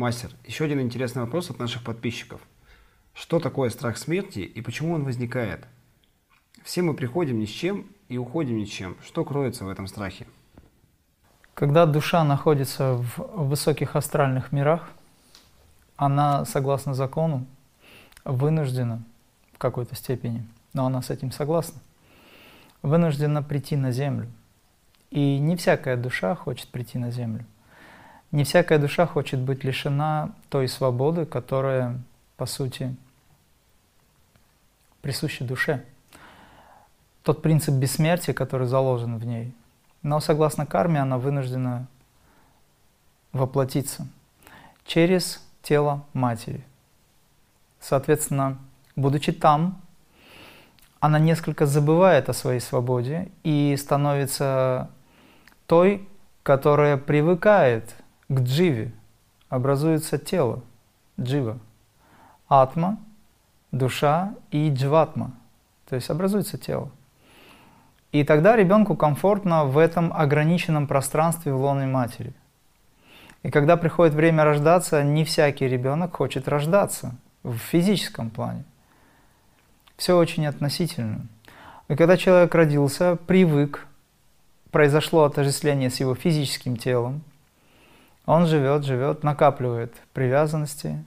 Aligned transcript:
Мастер, 0.00 0.30
еще 0.46 0.64
один 0.64 0.80
интересный 0.80 1.20
вопрос 1.20 1.50
от 1.50 1.58
наших 1.58 1.84
подписчиков. 1.84 2.40
Что 3.12 3.38
такое 3.38 3.68
страх 3.68 3.98
смерти 3.98 4.38
и 4.38 4.62
почему 4.62 4.94
он 4.94 5.04
возникает? 5.04 5.66
Все 6.64 6.80
мы 6.80 6.94
приходим 6.94 7.38
ни 7.38 7.44
с 7.44 7.50
чем 7.50 7.86
и 8.08 8.16
уходим 8.16 8.56
ни 8.56 8.64
с 8.64 8.70
чем. 8.70 8.96
Что 9.04 9.26
кроется 9.26 9.66
в 9.66 9.68
этом 9.68 9.86
страхе? 9.86 10.26
Когда 11.52 11.84
душа 11.84 12.24
находится 12.24 12.94
в 12.94 13.48
высоких 13.48 13.94
астральных 13.94 14.52
мирах, 14.52 14.88
она, 15.96 16.46
согласно 16.46 16.94
закону, 16.94 17.44
вынуждена 18.24 19.02
в 19.52 19.58
какой-то 19.58 19.96
степени, 19.96 20.46
но 20.72 20.86
она 20.86 21.02
с 21.02 21.10
этим 21.10 21.30
согласна, 21.30 21.78
вынуждена 22.80 23.42
прийти 23.42 23.76
на 23.76 23.92
Землю. 23.92 24.28
И 25.10 25.38
не 25.38 25.56
всякая 25.56 25.98
душа 25.98 26.34
хочет 26.34 26.68
прийти 26.68 26.96
на 26.96 27.10
Землю. 27.10 27.44
Не 28.32 28.44
всякая 28.44 28.78
душа 28.78 29.06
хочет 29.06 29.40
быть 29.40 29.64
лишена 29.64 30.30
той 30.50 30.68
свободы, 30.68 31.26
которая, 31.26 31.98
по 32.36 32.46
сути, 32.46 32.94
присуща 35.02 35.44
душе. 35.44 35.84
Тот 37.24 37.42
принцип 37.42 37.74
бессмертия, 37.74 38.32
который 38.32 38.66
заложен 38.66 39.18
в 39.18 39.26
ней. 39.26 39.52
Но 40.02 40.20
согласно 40.20 40.64
карме 40.64 41.00
она 41.00 41.18
вынуждена 41.18 41.86
воплотиться 43.32 44.06
через 44.86 45.44
тело 45.62 46.04
матери. 46.12 46.64
Соответственно, 47.80 48.58
будучи 48.96 49.32
там, 49.32 49.80
она 51.00 51.18
несколько 51.18 51.66
забывает 51.66 52.28
о 52.28 52.32
своей 52.32 52.60
свободе 52.60 53.28
и 53.42 53.76
становится 53.78 54.90
той, 55.66 56.06
которая 56.42 56.96
привыкает 56.96 57.94
к 58.30 58.40
дживе. 58.40 58.92
Образуется 59.48 60.16
тело, 60.16 60.62
джива, 61.20 61.58
атма, 62.48 62.98
душа 63.72 64.34
и 64.52 64.72
джватма. 64.72 65.32
То 65.88 65.96
есть 65.96 66.08
образуется 66.08 66.56
тело. 66.56 66.90
И 68.12 68.22
тогда 68.22 68.54
ребенку 68.54 68.96
комфортно 68.96 69.64
в 69.64 69.76
этом 69.76 70.12
ограниченном 70.12 70.86
пространстве 70.86 71.52
в 71.52 71.60
лоне 71.60 71.86
матери. 71.86 72.32
И 73.42 73.50
когда 73.50 73.76
приходит 73.76 74.14
время 74.14 74.44
рождаться, 74.44 75.02
не 75.02 75.24
всякий 75.24 75.66
ребенок 75.66 76.16
хочет 76.16 76.46
рождаться 76.46 77.16
в 77.42 77.56
физическом 77.56 78.30
плане. 78.30 78.64
Все 79.96 80.16
очень 80.16 80.46
относительно. 80.46 81.26
И 81.88 81.96
когда 81.96 82.16
человек 82.16 82.54
родился, 82.54 83.16
привык, 83.26 83.86
произошло 84.70 85.24
отождествление 85.24 85.90
с 85.90 85.98
его 85.98 86.14
физическим 86.14 86.76
телом, 86.76 87.22
он 88.30 88.46
живет, 88.46 88.84
живет, 88.84 89.24
накапливает 89.24 89.92
привязанности. 90.12 91.02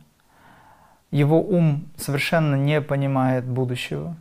Его 1.10 1.42
ум 1.42 1.86
совершенно 1.96 2.56
не 2.56 2.82
понимает 2.82 3.46
будущего, 3.46 4.18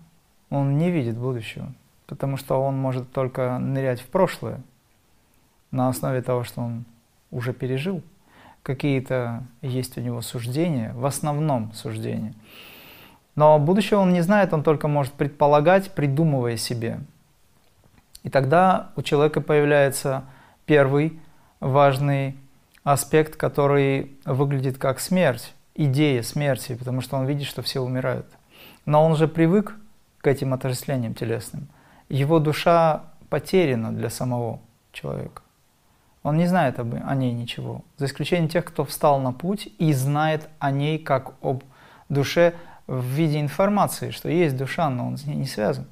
он 0.50 0.78
не 0.78 0.88
видит 0.88 1.16
будущего, 1.16 1.72
потому 2.06 2.36
что 2.36 2.62
он 2.62 2.78
может 2.78 3.10
только 3.12 3.58
нырять 3.58 4.00
в 4.00 4.06
прошлое 4.06 4.60
на 5.72 5.88
основе 5.88 6.22
того, 6.22 6.44
что 6.44 6.60
он 6.60 6.84
уже 7.32 7.52
пережил. 7.52 8.02
Какие-то 8.62 9.42
есть 9.62 9.98
у 9.98 10.00
него 10.00 10.20
суждения, 10.20 10.92
в 10.94 11.04
основном 11.04 11.72
суждения. 11.72 12.34
Но 13.34 13.58
будущего 13.58 13.98
он 13.98 14.12
не 14.12 14.20
знает, 14.20 14.52
он 14.52 14.62
только 14.62 14.86
может 14.86 15.14
предполагать, 15.14 15.90
придумывая 15.90 16.56
себе. 16.56 17.00
И 18.22 18.30
тогда 18.30 18.90
у 18.94 19.02
человека 19.02 19.40
появляется 19.40 20.22
первый 20.66 21.18
важный 21.58 22.36
аспект, 22.84 23.36
который 23.36 24.16
выглядит 24.24 24.78
как 24.78 25.00
смерть, 25.00 25.54
идея 25.74 26.22
смерти, 26.22 26.74
потому 26.74 27.00
что 27.00 27.16
он 27.16 27.26
видит, 27.26 27.46
что 27.46 27.62
все 27.62 27.80
умирают. 27.80 28.26
Но 28.84 29.04
он 29.04 29.12
уже 29.12 29.28
привык 29.28 29.76
к 30.20 30.26
этим 30.26 30.54
отождествлениям 30.54 31.14
телесным. 31.14 31.68
Его 32.08 32.38
душа 32.38 33.04
потеряна 33.28 33.92
для 33.92 34.10
самого 34.10 34.60
человека. 34.92 35.42
Он 36.22 36.36
не 36.36 36.46
знает 36.46 36.78
об, 36.78 36.94
о 36.94 37.14
ней 37.14 37.32
ничего, 37.32 37.82
за 37.96 38.06
исключением 38.06 38.48
тех, 38.48 38.64
кто 38.64 38.84
встал 38.84 39.20
на 39.20 39.32
путь 39.32 39.68
и 39.78 39.92
знает 39.92 40.48
о 40.58 40.70
ней 40.70 40.98
как 40.98 41.34
об 41.42 41.64
душе 42.08 42.54
в 42.86 43.04
виде 43.04 43.40
информации, 43.40 44.10
что 44.10 44.28
есть 44.28 44.56
душа, 44.56 44.88
но 44.90 45.06
он 45.06 45.16
с 45.16 45.24
ней 45.24 45.34
не 45.34 45.46
связан. 45.46 45.86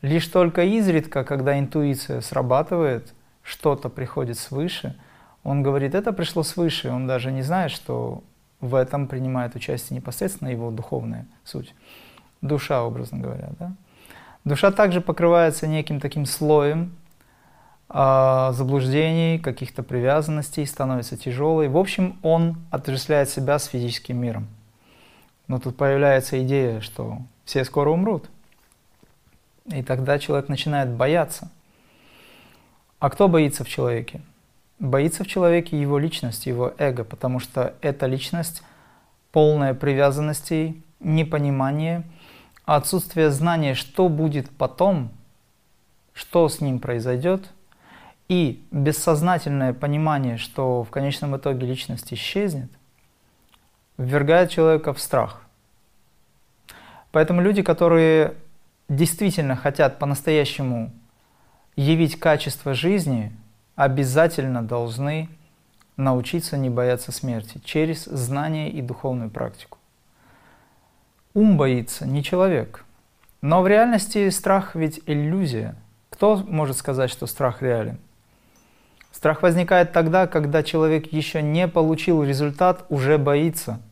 Лишь 0.00 0.26
только 0.28 0.62
изредка, 0.62 1.24
когда 1.24 1.58
интуиция 1.58 2.22
срабатывает, 2.22 3.12
что-то 3.42 3.90
приходит 3.90 4.38
свыше, 4.38 4.96
он 5.42 5.62
говорит, 5.62 5.94
это 5.94 6.12
пришло 6.12 6.42
свыше, 6.42 6.90
он 6.90 7.06
даже 7.06 7.32
не 7.32 7.42
знает, 7.42 7.70
что 7.70 8.22
в 8.60 8.74
этом 8.74 9.06
принимает 9.06 9.54
участие 9.54 9.96
непосредственно 9.96 10.48
его 10.48 10.70
духовная 10.70 11.26
суть, 11.44 11.74
душа, 12.42 12.84
образно 12.84 13.18
говоря. 13.18 13.50
Да? 13.58 13.72
Душа 14.44 14.70
также 14.70 15.00
покрывается 15.00 15.66
неким 15.66 16.00
таким 16.00 16.26
слоем 16.26 16.94
э, 17.88 18.50
заблуждений, 18.52 19.38
каких-то 19.38 19.82
привязанностей, 19.82 20.66
становится 20.66 21.16
тяжелой. 21.16 21.68
В 21.68 21.76
общем, 21.76 22.18
он 22.22 22.56
отождествляет 22.70 23.30
себя 23.30 23.58
с 23.58 23.66
физическим 23.66 24.18
миром. 24.18 24.48
Но 25.46 25.58
тут 25.58 25.76
появляется 25.76 26.42
идея, 26.44 26.80
что 26.80 27.18
все 27.44 27.64
скоро 27.64 27.90
умрут. 27.90 28.30
И 29.66 29.82
тогда 29.82 30.18
человек 30.18 30.48
начинает 30.48 30.90
бояться. 30.90 31.50
А 32.98 33.10
кто 33.10 33.28
боится 33.28 33.64
в 33.64 33.68
человеке? 33.68 34.20
Боится 34.80 35.24
в 35.24 35.26
человеке 35.26 35.80
его 35.80 35.98
личность, 35.98 36.46
его 36.46 36.72
эго, 36.78 37.04
потому 37.04 37.38
что 37.38 37.74
эта 37.82 38.06
личность 38.06 38.62
полная 39.30 39.74
привязанностей, 39.74 40.82
непонимание, 41.00 42.02
отсутствие 42.64 43.30
знания, 43.30 43.74
что 43.74 44.08
будет 44.08 44.50
потом, 44.50 45.10
что 46.14 46.48
с 46.48 46.60
ним 46.60 46.80
произойдет, 46.80 47.50
и 48.28 48.64
бессознательное 48.70 49.74
понимание, 49.74 50.38
что 50.38 50.82
в 50.82 50.90
конечном 50.90 51.36
итоге 51.36 51.66
личность 51.66 52.12
исчезнет, 52.14 52.70
ввергает 53.98 54.50
человека 54.50 54.94
в 54.94 55.00
страх. 55.00 55.42
Поэтому 57.12 57.42
люди, 57.42 57.62
которые 57.62 58.34
действительно 58.88 59.56
хотят 59.56 59.98
по-настоящему 59.98 60.90
явить 61.76 62.18
качество 62.18 62.72
жизни, 62.72 63.32
обязательно 63.84 64.62
должны 64.62 65.28
научиться 65.96 66.56
не 66.56 66.70
бояться 66.70 67.12
смерти 67.12 67.60
через 67.64 68.04
знание 68.04 68.70
и 68.70 68.82
духовную 68.82 69.30
практику. 69.30 69.78
Ум 71.34 71.56
боится, 71.56 72.06
не 72.06 72.22
человек. 72.22 72.84
Но 73.42 73.62
в 73.62 73.68
реальности 73.68 74.28
страх 74.30 74.74
ведь 74.74 75.00
иллюзия. 75.06 75.76
Кто 76.10 76.36
может 76.36 76.76
сказать, 76.76 77.10
что 77.10 77.26
страх 77.26 77.62
реален? 77.62 77.98
Страх 79.12 79.42
возникает 79.42 79.92
тогда, 79.92 80.26
когда 80.26 80.62
человек 80.62 81.12
еще 81.12 81.42
не 81.42 81.68
получил 81.68 82.22
результат, 82.22 82.84
уже 82.88 83.18
боится– 83.18 83.80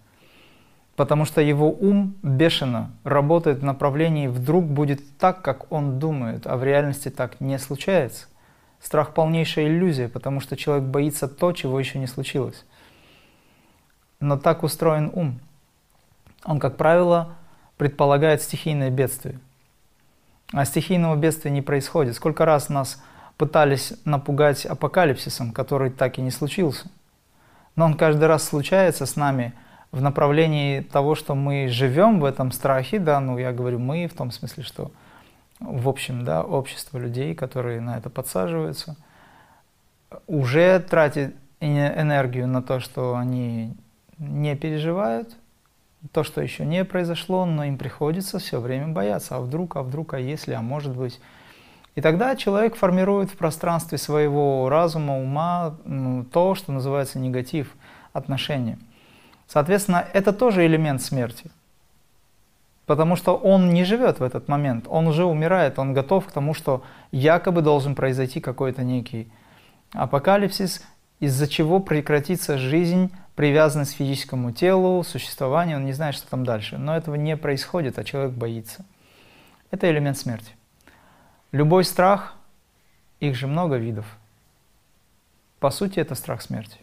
потому 0.99 1.25
что 1.27 1.41
его 1.41 1.71
ум 1.71 2.17
бешено 2.25 2.91
работает 3.05 3.61
в 3.61 3.65
направлении 3.65 4.27
«вдруг 4.27 4.65
будет 4.65 5.17
так, 5.17 5.43
как 5.43 5.71
он 5.71 6.01
думает», 6.01 6.45
а 6.45 6.57
в 6.57 6.65
реальности 6.65 7.09
так 7.09 7.41
не 7.41 7.57
случается. 7.61 8.27
Страх– 8.81 9.13
полнейшая 9.15 9.67
иллюзия, 9.67 10.09
потому 10.09 10.41
что 10.41 10.57
человек 10.57 10.85
боится 10.85 11.29
то, 11.29 11.53
чего 11.53 11.79
еще 11.79 11.99
не 11.99 12.07
случилось. 12.07 12.65
Но 14.21 14.37
так 14.39 14.63
устроен 14.63 15.11
ум. 15.13 15.41
Он, 16.45 16.59
как 16.59 16.77
правило, 16.77 17.37
предполагает 17.77 18.43
стихийное 18.43 18.91
бедствие. 18.91 19.39
А 20.53 20.65
стихийного 20.65 21.17
бедствия 21.17 21.51
не 21.51 21.63
происходит. 21.63 22.15
Сколько 22.15 22.45
раз 22.45 22.69
нас 22.69 23.03
пытались 23.37 23.93
напугать 24.05 24.65
апокалипсисом, 24.65 25.53
который 25.53 25.91
так 25.91 26.19
и 26.19 26.23
не 26.23 26.31
случился. 26.31 26.89
Но 27.77 27.85
он 27.85 27.95
каждый 27.95 28.27
раз 28.27 28.45
случается 28.45 29.07
с 29.07 29.17
нами– 29.17 29.55
в 29.91 30.03
направлении 30.03 30.81
того, 30.81 31.15
что 31.15 31.35
мы 31.35 31.69
живем 31.69 32.21
в 32.21 32.25
этом 32.25 32.53
страхе, 32.53 32.99
да, 32.99 33.21
ну 33.21 33.39
я 33.39 33.53
говорю 33.53 33.79
мы 33.79 34.07
в 34.07 34.15
том 34.15 34.31
смысле, 34.31 34.63
что 34.63 34.91
в 35.61 35.89
общем, 35.89 36.25
да, 36.25 36.43
общество 36.43 36.99
людей, 36.99 37.35
которые 37.35 37.81
на 37.81 37.99
это 37.99 38.11
подсаживаются, 38.11 38.97
уже 40.27 40.79
тратит 40.81 41.35
энергию 41.61 42.47
на 42.47 42.63
то, 42.63 42.81
что 42.81 43.17
они 43.17 43.75
не 44.19 44.57
переживают, 44.57 45.37
то, 46.13 46.23
что 46.23 46.41
еще 46.41 46.65
не 46.65 46.85
произошло, 46.85 47.45
но 47.45 47.65
им 47.65 47.77
приходится 47.77 48.39
все 48.39 48.61
время 48.61 48.89
бояться, 48.89 49.37
а 49.37 49.41
вдруг, 49.41 49.77
а 49.77 49.83
вдруг, 49.83 50.15
а 50.15 50.21
если, 50.21 50.53
а 50.53 50.63
может 50.63 50.97
быть. 50.97 51.21
И 51.97 52.01
тогда 52.01 52.37
человек 52.37 52.77
формирует 52.77 53.31
в 53.31 53.37
пространстве 53.37 53.99
своего 53.99 54.69
разума, 54.69 55.19
ума 55.19 55.75
то, 56.33 56.55
что 56.55 56.71
называется 56.71 57.19
негатив 57.19 57.75
отношения. 58.13 58.79
Соответственно, 59.49 60.07
это 60.13 60.33
тоже 60.33 60.65
элемент 60.65 61.03
смерти. 61.03 61.51
Потому 62.89 63.17
что 63.17 63.37
он 63.37 63.75
не 63.75 63.85
живет 63.85 64.19
в 64.19 64.23
этот 64.23 64.49
момент, 64.49 64.87
он 64.89 65.07
уже 65.09 65.27
умирает, 65.27 65.79
он 65.79 65.93
готов 65.93 66.27
к 66.27 66.33
тому, 66.33 66.55
что 66.55 66.83
якобы 67.13 67.61
должен 67.61 67.95
произойти 67.95 68.41
какой-то 68.41 68.83
некий 68.83 69.31
апокалипсис, 69.93 70.83
из-за 71.21 71.49
чего 71.49 71.81
прекратится 71.81 72.57
жизнь, 72.57 73.11
привязанность 73.35 73.93
к 73.93 73.99
физическому 73.99 74.53
телу, 74.53 75.05
существованию, 75.05 75.77
он 75.77 75.85
не 75.85 75.93
знает, 75.93 76.15
что 76.15 76.31
там 76.31 76.47
дальше. 76.47 76.79
Но 76.79 76.97
этого 76.97 77.17
не 77.17 77.37
происходит, 77.37 77.99
а 77.99 78.05
человек 78.05 78.33
боится. 78.33 78.87
Это 79.71 79.91
элемент 79.91 80.17
смерти. 80.17 80.53
Любой 81.53 81.85
страх, 81.85 82.37
их 83.21 83.37
же 83.37 83.47
много 83.49 83.77
видов. 83.77 84.07
По 85.61 85.69
сути, 85.69 86.01
это 86.01 86.15
страх 86.15 86.41
смерти. 86.41 86.79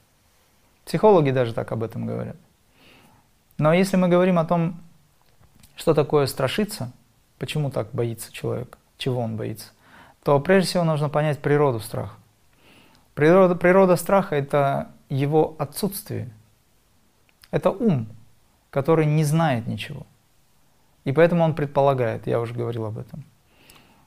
Психологи 0.85 1.31
даже 1.31 1.55
так 1.55 1.71
об 1.71 1.81
этом 1.81 2.05
говорят. 2.05 2.37
Но 3.57 3.73
если 3.73 3.97
мы 3.97 4.07
говорим 4.07 4.37
о 4.37 4.45
том, 4.45 4.79
что 5.75 5.93
такое 5.93 6.25
страшиться, 6.25 6.91
почему 7.37 7.69
так 7.69 7.89
боится 7.91 8.31
человек, 8.31 8.77
чего 8.97 9.21
он 9.21 9.35
боится, 9.35 9.71
то 10.23 10.39
прежде 10.39 10.69
всего 10.69 10.83
нужно 10.83 11.09
понять 11.09 11.39
природу 11.39 11.79
страха. 11.79 12.15
Природа, 13.13 13.55
природа 13.55 13.95
страха– 13.95 14.35
это 14.37 14.89
его 15.09 15.55
отсутствие. 15.57 16.29
Это 17.51 17.69
ум, 17.71 18.07
который 18.69 19.05
не 19.05 19.23
знает 19.23 19.67
ничего. 19.67 20.05
И 21.05 21.11
поэтому 21.11 21.43
он 21.43 21.55
предполагает, 21.55 22.27
я 22.27 22.39
уже 22.39 22.53
говорил 22.53 22.85
об 22.85 22.97
этом. 22.97 23.23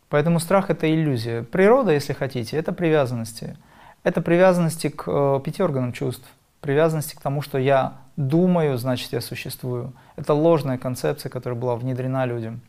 Поэтому 0.08 0.40
страх– 0.40 0.68
это 0.70 0.92
иллюзия. 0.92 1.42
Природа, 1.42 1.92
если 1.92 2.12
хотите, 2.12 2.56
это 2.56 2.72
привязанности. 2.72 3.56
Это 4.02 4.20
привязанности 4.20 4.88
к 4.88 5.04
э, 5.06 5.40
пяти 5.44 5.62
органам 5.62 5.92
чувств, 5.92 6.26
привязанности 6.60 7.14
к 7.14 7.20
тому, 7.20 7.42
что 7.42 7.58
я 7.58 7.98
думаю, 8.18 8.76
значит 8.78 9.12
я 9.12 9.20
существую. 9.20 9.92
Это 10.16 10.34
ложная 10.34 10.76
концепция, 10.76 11.30
которая 11.30 11.58
была 11.58 11.76
внедрена 11.76 12.26
людям. 12.26 12.60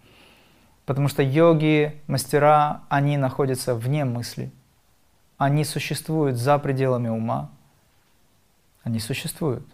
Потому 0.86 1.08
что 1.08 1.24
йоги, 1.24 2.00
мастера, 2.08 2.84
они 2.88 3.18
находятся 3.18 3.74
вне 3.74 4.06
мысли. 4.06 4.52
Они 5.38 5.66
существуют 5.66 6.38
за 6.38 6.60
пределами 6.60 7.10
ума. 7.10 7.50
Они 8.84 9.00
существуют. 9.00 9.66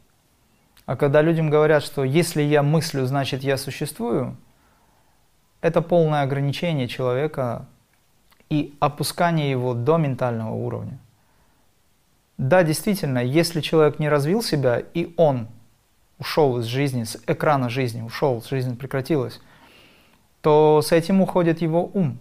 А 0.86 0.96
когда 0.96 1.22
людям 1.22 1.50
говорят, 1.50 1.84
что 1.84 2.04
если 2.04 2.42
я 2.42 2.64
мыслю, 2.64 3.06
значит 3.06 3.44
я 3.44 3.58
существую, 3.58 4.38
это 5.60 5.82
полное 5.82 6.22
ограничение 6.22 6.88
человека 6.88 7.66
и 8.50 8.76
опускание 8.80 9.52
его 9.52 9.74
до 9.74 9.98
ментального 9.98 10.54
уровня. 10.54 11.00
Да, 12.38 12.64
действительно, 12.64 13.20
если 13.20 13.60
человек 13.62 14.00
не 14.00 14.08
развил 14.08 14.42
себя, 14.42 14.80
и 14.80 15.14
он 15.18 15.48
ушел 16.20 16.60
из 16.60 16.66
жизни, 16.66 17.04
с 17.04 17.18
экрана 17.28 17.70
жизни, 17.70 18.02
ушел, 18.02 18.44
жизнь 18.48 18.78
прекратилась, 18.78 19.40
то 20.42 20.82
с 20.82 20.92
этим 20.92 21.22
уходит 21.22 21.62
его 21.62 21.90
ум, 21.94 22.18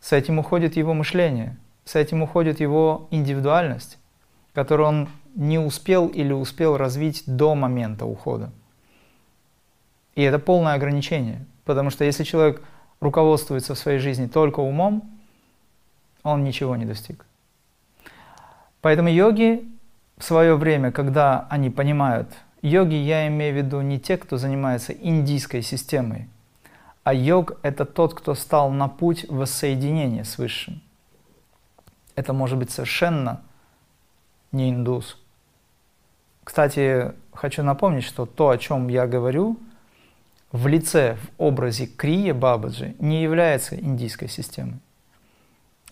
с 0.00 0.12
этим 0.12 0.38
уходит 0.38 0.76
его 0.76 0.94
мышление, 0.94 1.56
с 1.84 1.96
этим 1.96 2.22
уходит 2.22 2.60
его 2.60 3.08
индивидуальность, 3.10 3.98
которую 4.52 4.88
он 4.88 5.08
не 5.34 5.58
успел 5.58 6.06
или 6.08 6.32
успел 6.32 6.76
развить 6.76 7.24
до 7.26 7.54
момента 7.54 8.06
ухода. 8.06 8.52
И 10.14 10.22
это 10.22 10.38
полное 10.38 10.74
ограничение, 10.74 11.44
потому 11.64 11.90
что 11.90 12.04
если 12.04 12.22
человек 12.24 12.62
руководствуется 13.00 13.74
в 13.74 13.78
своей 13.78 13.98
жизни 13.98 14.26
только 14.26 14.60
умом, 14.60 15.10
он 16.22 16.44
ничего 16.44 16.76
не 16.76 16.84
достиг. 16.84 17.26
Поэтому 18.80 19.08
йоги 19.08 19.68
в 20.16 20.24
свое 20.24 20.56
время, 20.56 20.92
когда 20.92 21.46
они 21.50 21.70
понимают, 21.70 22.28
йоги 22.64 22.94
я 22.94 23.28
имею 23.28 23.52
в 23.52 23.56
виду 23.58 23.80
не 23.82 24.00
те, 24.00 24.16
кто 24.16 24.38
занимается 24.38 24.92
индийской 24.92 25.60
системой, 25.62 26.28
а 27.02 27.12
йог– 27.12 27.58
это 27.62 27.84
тот, 27.84 28.14
кто 28.14 28.34
стал 28.34 28.70
на 28.70 28.88
путь 28.88 29.26
воссоединения 29.28 30.24
с 30.24 30.38
Высшим. 30.38 30.80
Это 32.16 32.32
может 32.32 32.58
быть 32.58 32.70
совершенно 32.70 33.42
не 34.50 34.70
индус. 34.70 35.18
Кстати, 36.42 37.12
хочу 37.34 37.62
напомнить, 37.62 38.04
что 38.04 38.24
то, 38.24 38.48
о 38.48 38.56
чем 38.56 38.88
я 38.88 39.06
говорю, 39.06 39.58
в 40.50 40.66
лице, 40.66 41.16
в 41.16 41.42
образе 41.42 41.86
Крия 41.86 42.32
Бабаджи 42.32 42.94
не 42.98 43.22
является 43.22 43.78
индийской 43.78 44.28
системой. 44.28 44.78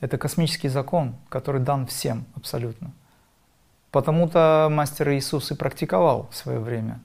Это 0.01 0.17
космический 0.17 0.69
закон, 0.69 1.17
который 1.29 1.61
дан 1.61 1.87
всем 1.87 2.25
абсолютно. 2.35 2.93
Потому-то 3.93 4.69
мастер 4.71 5.11
Иисус 5.11 5.51
и 5.51 5.55
практиковал 5.55 6.27
в 6.31 6.35
свое 6.35 6.59
время 6.59 7.01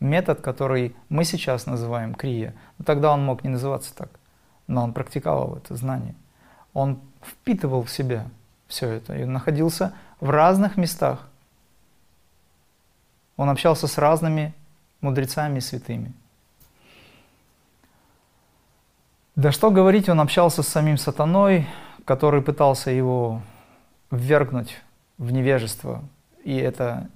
метод, 0.00 0.42
который 0.42 0.94
мы 1.08 1.24
сейчас 1.24 1.64
называем 1.64 2.14
крия. 2.14 2.54
Но 2.78 2.84
тогда 2.84 3.12
он 3.12 3.24
мог 3.24 3.42
не 3.42 3.48
называться 3.48 3.94
так, 3.94 4.10
но 4.66 4.84
он 4.84 4.92
практиковал 4.92 5.56
это 5.56 5.74
знание. 5.74 6.14
Он 6.74 7.00
впитывал 7.22 7.82
в 7.82 7.90
себя 7.90 8.26
все 8.68 8.88
это 8.88 9.16
и 9.16 9.24
находился 9.24 9.94
в 10.20 10.28
разных 10.28 10.76
местах. 10.76 11.26
Он 13.38 13.48
общался 13.48 13.86
с 13.86 13.96
разными 13.96 14.54
мудрецами 15.00 15.58
и 15.58 15.62
святыми. 15.62 16.12
Да 19.36 19.52
что 19.52 19.70
говорить, 19.70 20.10
он 20.10 20.20
общался 20.20 20.62
с 20.62 20.68
самим 20.68 20.98
сатаной, 20.98 21.66
который 22.04 22.42
пытался 22.42 22.90
его 22.90 23.40
ввергнуть 24.10 24.76
в 25.16 25.32
невежество, 25.32 26.02
и 26.46 26.56
это, 26.58 27.10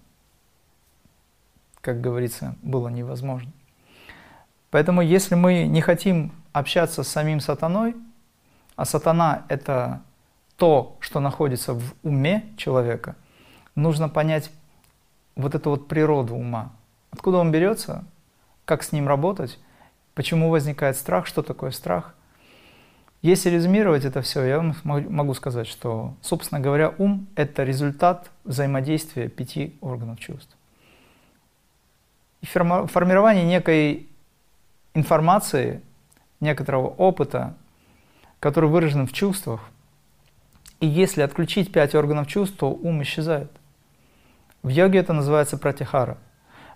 как 1.81 2.01
говорится, 2.01 2.57
было 2.63 2.89
невозможно. 2.89 3.53
Поэтому 4.73 5.03
если 5.03 5.37
мы 5.37 5.69
не 5.69 5.81
хотим 5.81 6.33
общаться 6.53 7.05
с 7.05 7.09
самим 7.09 7.39
сатаной, 7.39 7.95
а 8.75 8.85
сатана– 8.85 9.45
это 9.49 10.03
то, 10.57 10.97
что 10.99 11.21
находится 11.21 11.75
в 11.75 11.95
уме 12.03 12.45
человека, 12.57 13.15
нужно 13.77 14.09
понять 14.09 14.51
вот 15.37 15.55
эту 15.55 15.71
вот 15.71 15.87
природу 15.87 16.35
ума. 16.35 16.73
Откуда 17.13 17.39
он 17.39 17.53
берется, 17.53 18.05
как 18.65 18.83
с 18.83 18.91
ним 18.91 19.07
работать, 19.07 19.61
почему 20.15 20.51
возникает 20.51 20.97
страх, 20.97 21.27
что 21.27 21.43
такое 21.43 21.71
страх– 21.71 22.17
если 23.23 23.51
резюмировать 23.51 24.07
это 24.07 24.23
все, 24.23 24.43
я 24.45 24.57
вам 24.57 24.75
могу 24.83 25.35
сказать, 25.35 25.67
что, 25.67 26.15
собственно 26.23 26.59
говоря, 26.59 26.95
ум– 26.97 27.27
это 27.35 27.65
результат 27.65 28.31
взаимодействия 28.45 29.29
пяти 29.29 29.77
органов 29.83 30.19
чувств. 30.19 30.57
И 32.41 32.47
формирование 32.47 33.45
некой 33.45 34.09
информации, 34.95 35.83
некоторого 36.41 36.87
опыта, 36.87 37.55
который 38.41 38.71
выражен 38.71 39.07
в 39.07 39.13
чувствах, 39.13 39.61
и 40.81 40.87
если 40.87 41.21
отключить 41.21 41.73
пять 41.73 41.95
органов 41.95 42.27
чувств, 42.27 42.57
то 42.57 42.71
ум 42.71 43.03
исчезает. 43.03 43.51
В 44.63 44.69
йоге 44.69 44.99
это 44.99 45.13
называется 45.13 45.59
пратихара. 45.59 46.17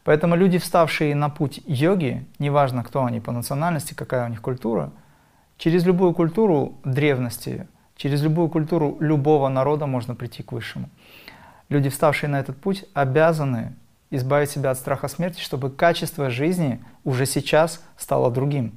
Поэтому 0.04 0.37
люди, 0.37 0.59
вставшие 0.59 1.14
на 1.14 1.30
путь 1.30 1.62
йоги, 1.64 2.26
неважно, 2.38 2.85
кто 2.85 3.07
они 3.07 3.21
по 3.21 3.33
национальности, 3.33 3.95
какая 3.95 4.26
у 4.26 4.28
них 4.28 4.42
культура– 4.42 4.92
Через 5.64 5.87
любую 5.87 6.12
культуру 6.12 6.75
древности, 6.85 7.66
через 7.97 8.21
любую 8.21 8.50
культуру 8.50 8.99
любого 9.00 9.49
народа 9.49 9.87
можно 9.87 10.14
прийти 10.14 10.42
к 10.42 10.52
высшему. 10.52 10.90
Люди, 11.71 11.88
вставшие 11.88 12.28
на 12.28 12.38
этот 12.38 12.59
путь, 12.59 12.85
обязаны 12.92 13.73
избавить 14.11 14.50
себя 14.50 14.73
от 14.73 14.78
страха 14.78 15.09
смерти, 15.09 15.40
чтобы 15.40 15.71
качество 15.71 16.28
жизни 16.28 16.85
уже 17.02 17.25
сейчас 17.25 17.83
стало 17.97 18.30
другим. 18.30 18.75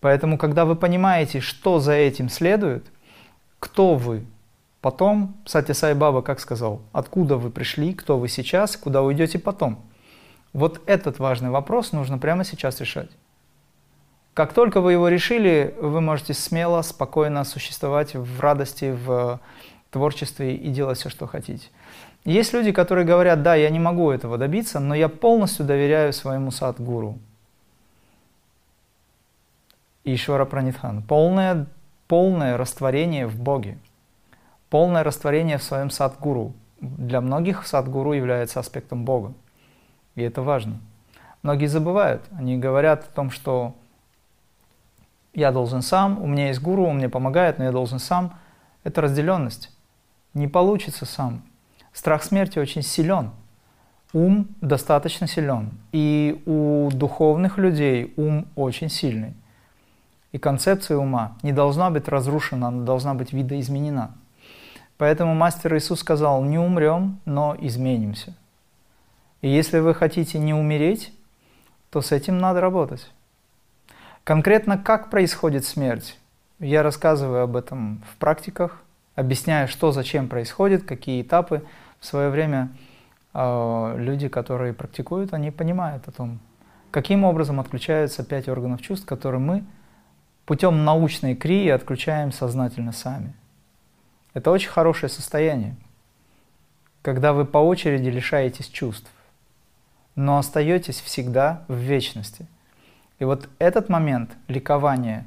Поэтому, 0.00 0.38
когда 0.38 0.64
вы 0.64 0.74
понимаете, 0.74 1.38
что 1.38 1.78
за 1.78 1.92
этим 1.92 2.30
следует, 2.30 2.84
кто 3.60 3.94
вы, 3.94 4.26
потом, 4.80 5.36
Сати 5.44 5.72
Сай 5.72 5.94
Баба 5.94 6.22
как 6.22 6.40
сказал, 6.40 6.82
откуда 6.90 7.36
вы 7.36 7.50
пришли, 7.50 7.94
кто 7.94 8.18
вы 8.18 8.26
сейчас, 8.26 8.76
куда 8.76 9.02
уйдете 9.02 9.38
потом. 9.38 9.78
Вот 10.52 10.82
этот 10.86 11.20
важный 11.20 11.50
вопрос 11.50 11.92
нужно 11.92 12.18
прямо 12.18 12.42
сейчас 12.42 12.80
решать. 12.80 13.10
Как 14.38 14.52
только 14.52 14.80
вы 14.80 14.92
его 14.92 15.08
решили, 15.08 15.74
вы 15.80 16.00
можете 16.00 16.32
смело, 16.32 16.82
спокойно 16.82 17.42
существовать 17.42 18.14
в 18.14 18.40
радости, 18.40 18.96
в 18.96 19.40
творчестве 19.90 20.54
и 20.54 20.70
делать 20.70 20.96
все, 20.96 21.08
что 21.08 21.26
хотите. 21.26 21.66
Есть 22.24 22.52
люди, 22.52 22.70
которые 22.70 23.04
говорят, 23.04 23.42
да, 23.42 23.56
я 23.56 23.68
не 23.68 23.80
могу 23.80 24.12
этого 24.12 24.38
добиться, 24.38 24.78
но 24.78 24.94
я 24.94 25.08
полностью 25.08 25.66
доверяю 25.66 26.12
своему 26.12 26.52
садгуру. 26.52 27.18
Ишвара 30.04 30.44
Пранитхан. 30.44 31.02
Полное, 31.02 31.66
полное 32.06 32.56
растворение 32.56 33.26
в 33.26 33.40
Боге. 33.40 33.76
Полное 34.70 35.02
растворение 35.02 35.58
в 35.58 35.64
своем 35.64 35.90
садгуру. 35.90 36.52
Для 36.80 37.20
многих 37.20 37.66
садгуру 37.66 38.12
является 38.12 38.60
аспектом 38.60 39.04
Бога. 39.04 39.32
И 40.14 40.22
это 40.22 40.42
важно. 40.42 40.78
Многие 41.42 41.66
забывают. 41.66 42.22
Они 42.30 42.56
говорят 42.56 43.02
о 43.02 43.12
том, 43.12 43.32
что 43.32 43.74
я 45.34 45.52
должен 45.52 45.82
сам, 45.82 46.22
у 46.22 46.26
меня 46.26 46.48
есть 46.48 46.60
гуру, 46.60 46.86
он 46.86 46.96
мне 46.96 47.08
помогает, 47.08 47.58
но 47.58 47.64
я 47.64 47.72
должен 47.72 47.98
сам. 47.98 48.38
Это 48.84 49.00
разделенность. 49.00 49.70
Не 50.34 50.48
получится 50.48 51.04
сам. 51.04 51.42
Страх 51.92 52.22
смерти 52.22 52.58
очень 52.58 52.82
силен. 52.82 53.30
Ум 54.12 54.48
достаточно 54.60 55.26
силен. 55.26 55.70
И 55.92 56.42
у 56.46 56.90
духовных 56.92 57.58
людей 57.58 58.12
ум 58.16 58.46
очень 58.56 58.88
сильный. 58.88 59.34
И 60.32 60.38
концепция 60.38 60.96
ума 60.96 61.36
не 61.42 61.52
должна 61.52 61.90
быть 61.90 62.08
разрушена, 62.08 62.68
она 62.68 62.84
должна 62.84 63.14
быть 63.14 63.32
видоизменена. 63.32 64.14
Поэтому 64.98 65.34
Мастер 65.34 65.76
Иисус 65.76 66.00
сказал, 66.00 66.42
не 66.42 66.58
умрем, 66.58 67.20
но 67.24 67.56
изменимся. 67.58 68.34
И 69.40 69.48
если 69.48 69.78
вы 69.78 69.94
хотите 69.94 70.38
не 70.38 70.52
умереть, 70.52 71.12
то 71.90 72.00
с 72.00 72.12
этим 72.12 72.38
надо 72.38 72.60
работать. 72.60 73.10
Конкретно 74.28 74.76
как 74.76 75.08
происходит 75.08 75.64
смерть? 75.64 76.18
Я 76.58 76.82
рассказываю 76.82 77.44
об 77.44 77.56
этом 77.56 78.02
в 78.12 78.18
практиках, 78.18 78.82
объясняю, 79.14 79.68
что 79.68 79.90
зачем 79.90 80.28
происходит, 80.28 80.84
какие 80.84 81.22
этапы. 81.22 81.62
В 81.98 82.04
свое 82.04 82.28
время 82.28 82.68
э, 83.32 83.94
люди, 83.96 84.28
которые 84.28 84.74
практикуют, 84.74 85.32
они 85.32 85.50
понимают 85.50 86.08
о 86.08 86.12
том, 86.12 86.40
каким 86.90 87.24
образом 87.24 87.58
отключаются 87.58 88.22
пять 88.22 88.50
органов 88.50 88.82
чувств, 88.82 89.06
которые 89.06 89.40
мы 89.40 89.64
путем 90.44 90.84
научной 90.84 91.34
крии 91.34 91.70
отключаем 91.70 92.30
сознательно 92.30 92.92
сами. 92.92 93.32
Это 94.34 94.50
очень 94.50 94.68
хорошее 94.68 95.08
состояние, 95.08 95.74
когда 97.00 97.32
вы 97.32 97.46
по 97.46 97.56
очереди 97.56 98.10
лишаетесь 98.10 98.68
чувств, 98.68 99.10
но 100.16 100.36
остаетесь 100.36 101.00
всегда 101.00 101.64
в 101.66 101.76
вечности. 101.76 102.46
И 103.18 103.24
вот 103.24 103.48
этот 103.58 103.88
момент 103.88 104.36
ликования, 104.46 105.26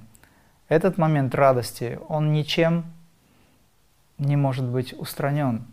этот 0.70 0.98
момент 0.98 1.36
радости, 1.36 2.00
он 2.08 2.32
ничем 2.32 2.86
не 4.18 4.36
может 4.36 4.66
быть 4.66 4.94
устранен. 4.94 5.66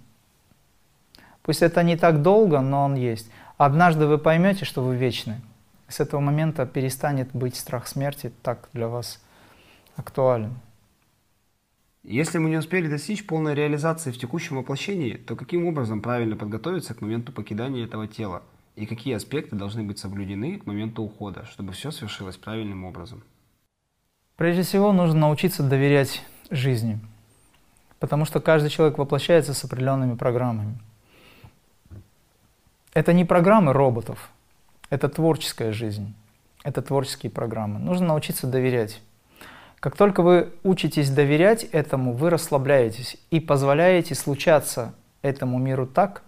Пусть 1.42 1.62
это 1.62 1.82
не 1.82 1.96
так 1.96 2.22
долго, 2.22 2.60
но 2.60 2.84
он 2.84 2.94
есть. 2.94 3.30
Однажды 3.56 4.06
вы 4.06 4.18
поймете, 4.18 4.64
что 4.64 4.82
вы 4.82 4.96
вечны. 4.96 5.40
С 5.88 6.00
этого 6.00 6.20
момента 6.20 6.66
перестанет 6.66 7.30
быть 7.32 7.56
страх 7.56 7.86
смерти 7.86 8.32
так 8.42 8.68
для 8.72 8.88
вас 8.88 9.22
актуален. 9.96 10.54
Если 12.02 12.38
мы 12.38 12.50
не 12.50 12.56
успели 12.56 12.88
достичь 12.88 13.26
полной 13.26 13.54
реализации 13.54 14.10
в 14.10 14.18
текущем 14.18 14.56
воплощении, 14.56 15.14
то 15.14 15.36
каким 15.36 15.66
образом 15.66 16.00
правильно 16.00 16.36
подготовиться 16.36 16.94
к 16.94 17.00
моменту 17.00 17.32
покидания 17.32 17.84
этого 17.84 18.06
тела? 18.06 18.42
И 18.78 18.86
какие 18.86 19.14
аспекты 19.16 19.56
должны 19.56 19.82
быть 19.82 19.98
соблюдены 19.98 20.56
к 20.56 20.64
моменту 20.64 21.02
ухода, 21.02 21.44
чтобы 21.46 21.72
все 21.72 21.90
свершилось 21.90 22.36
правильным 22.36 22.84
образом? 22.84 23.24
Прежде 24.36 24.62
всего, 24.62 24.92
нужно 24.92 25.18
научиться 25.18 25.64
доверять 25.64 26.24
жизни, 26.48 27.00
потому 27.98 28.24
что 28.24 28.38
каждый 28.38 28.70
человек 28.70 28.96
воплощается 28.96 29.52
с 29.52 29.64
определенными 29.64 30.14
программами. 30.14 30.78
Это 32.94 33.12
не 33.12 33.24
программы 33.24 33.72
роботов, 33.72 34.30
это 34.90 35.08
творческая 35.08 35.72
жизнь, 35.72 36.14
это 36.62 36.80
творческие 36.80 37.32
программы. 37.32 37.80
Нужно 37.80 38.06
научиться 38.06 38.46
доверять. 38.46 39.02
Как 39.80 39.96
только 39.96 40.22
вы 40.22 40.52
учитесь 40.62 41.10
доверять 41.10 41.64
этому, 41.64 42.12
вы 42.12 42.30
расслабляетесь 42.30 43.16
и 43.32 43.40
позволяете 43.40 44.14
случаться 44.14 44.94
этому 45.22 45.58
миру 45.58 45.84
так, 45.84 46.22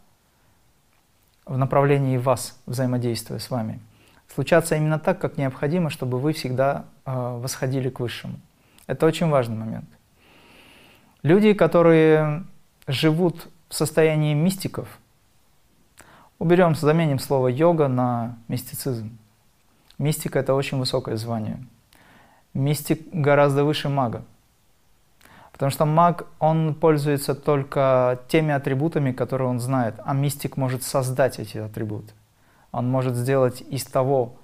в 1.50 1.58
направлении 1.58 2.16
вас, 2.16 2.58
взаимодействуя 2.64 3.38
с 3.38 3.50
вами, 3.50 3.78
случаться 4.34 4.76
именно 4.76 4.98
так, 4.98 5.18
как 5.18 5.36
необходимо, 5.36 5.90
чтобы 5.90 6.18
вы 6.18 6.32
всегда 6.32 6.84
э, 7.04 7.12
восходили 7.12 7.90
к 7.90 8.00
Высшему. 8.00 8.40
Это 8.86 9.04
очень 9.04 9.28
важный 9.28 9.56
момент. 9.56 9.88
Люди, 11.22 11.52
которые 11.52 12.44
живут 12.86 13.48
в 13.68 13.74
состоянии 13.74 14.32
мистиков, 14.32 14.88
уберем, 16.38 16.74
заменим 16.74 17.18
слово 17.18 17.48
йога 17.48 17.88
на 17.88 18.38
мистицизм. 18.48 19.18
Мистика– 19.98 20.38
это 20.40 20.54
очень 20.54 20.78
высокое 20.78 21.16
звание– 21.16 21.58
Мистик 22.54 23.00
гораздо 23.12 23.64
выше 23.64 23.88
мага. 23.88 24.24
Потому 25.60 25.72
что 25.72 25.84
маг, 25.84 26.26
он 26.38 26.72
пользуется 26.72 27.34
только 27.34 28.20
теми 28.28 28.54
атрибутами, 28.54 29.12
которые 29.12 29.46
он 29.46 29.60
знает, 29.60 29.94
а 30.06 30.14
мистик 30.14 30.56
может 30.56 30.82
создать 30.82 31.38
эти 31.38 31.58
атрибуты. 31.58 32.14
Он 32.72 32.90
может 32.90 33.14
сделать 33.14 33.62
из 33.68 33.84
того, 33.84 34.36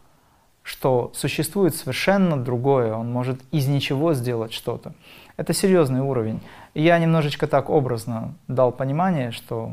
что 0.62 1.10
существует 1.14 1.74
совершенно 1.74 2.36
другое, 2.36 2.92
он 2.92 3.10
может 3.10 3.40
из 3.50 3.66
ничего 3.66 4.12
сделать 4.12 4.52
что-то. 4.52 4.92
Это 5.38 5.54
серьезный 5.54 6.00
уровень. 6.00 6.42
Я 6.74 6.98
немножечко 6.98 7.46
так 7.46 7.70
образно 7.70 8.34
дал 8.46 8.70
понимание, 8.70 9.30
что 9.30 9.72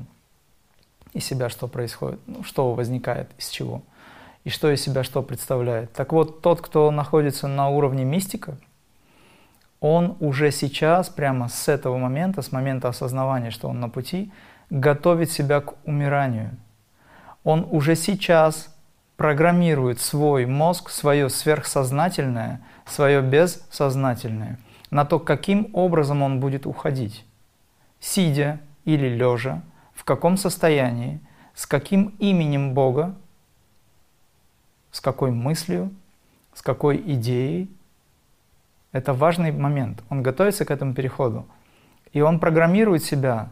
из 1.12 1.26
себя 1.26 1.50
что 1.50 1.68
происходит, 1.68 2.22
ну, 2.26 2.46
что 2.46 2.74
возникает, 2.74 3.30
из 3.38 3.50
чего 3.50 3.82
и 4.46 4.50
что 4.50 4.72
из 4.72 4.82
себя 4.82 5.04
что 5.04 5.22
представляет. 5.22 5.92
Так 5.92 6.14
вот, 6.14 6.42
тот, 6.42 6.62
кто 6.62 6.90
находится 6.90 7.50
на 7.50 7.68
уровне 7.68 8.06
мистика, 8.06 8.56
он 9.84 10.16
уже 10.22 10.52
сейчас, 10.52 11.10
прямо 11.10 11.50
с 11.50 11.68
этого 11.68 11.98
момента, 11.98 12.42
с 12.42 12.54
момента 12.54 12.88
осознавания, 12.88 13.52
что 13.52 13.68
он 13.68 13.82
на 13.82 13.90
пути, 13.90 14.32
готовит 14.70 15.30
себя 15.30 15.60
к 15.60 15.74
умиранию. 15.86 16.52
Он 17.44 17.68
уже 17.70 17.96
сейчас 17.96 18.74
программирует 19.18 20.00
свой 20.00 20.46
мозг, 20.46 20.90
свое 20.90 21.30
сверхсознательное, 21.30 22.62
свое 22.86 23.22
бессознательное 23.22 24.58
на 24.90 25.04
то, 25.04 25.20
каким 25.20 25.70
образом 25.74 26.22
он 26.22 26.40
будет 26.40 26.66
уходить. 26.66 27.26
Сидя 28.00 28.60
или 28.86 29.10
лежа, 29.10 29.62
в 29.94 30.06
каком 30.06 30.38
состоянии, 30.38 31.20
с 31.54 31.66
каким 31.66 32.16
именем 32.20 32.74
Бога 32.74 33.16
с 34.94 35.02
какой 35.02 35.32
мыслью, 35.32 35.92
с 36.54 36.62
какой 36.62 36.98
идеей. 37.14 37.70
Это 38.94 39.14
важный 39.14 39.52
момент. 39.52 40.02
Он 40.10 40.24
готовится 40.24 40.64
к 40.64 40.72
этому 40.72 40.94
переходу. 40.94 41.46
И 42.14 42.22
он 42.22 42.40
программирует 42.40 43.04
себя 43.04 43.50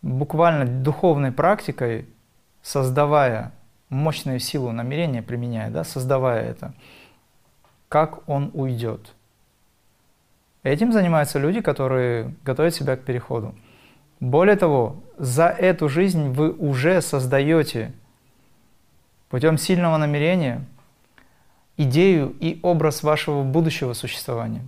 буквально 0.00 0.64
духовной 0.64 1.30
практикой, 1.30 2.08
создавая 2.62 3.52
мощную 3.90 4.40
силу 4.40 4.72
намерения, 4.72 5.22
применяя, 5.22 5.70
да, 5.70 5.84
создавая 5.84 6.42
это, 6.42 6.72
как 7.88 8.26
он 8.28 8.50
уйдет. 8.54 9.14
Этим 10.62 10.92
занимаются 10.92 11.38
люди, 11.38 11.60
которые 11.60 12.34
готовят 12.42 12.74
себя 12.74 12.96
к 12.96 13.02
переходу. 13.02 13.54
Более 14.18 14.56
того, 14.56 15.02
за 15.18 15.48
эту 15.48 15.88
жизнь 15.88 16.30
вы 16.30 16.52
уже 16.52 17.02
создаете 17.02 17.92
путем 19.28 19.58
сильного 19.58 19.98
намерения 19.98 20.64
идею 21.76 22.34
и 22.40 22.58
образ 22.62 23.02
вашего 23.02 23.42
будущего 23.42 23.92
существования. 23.92 24.62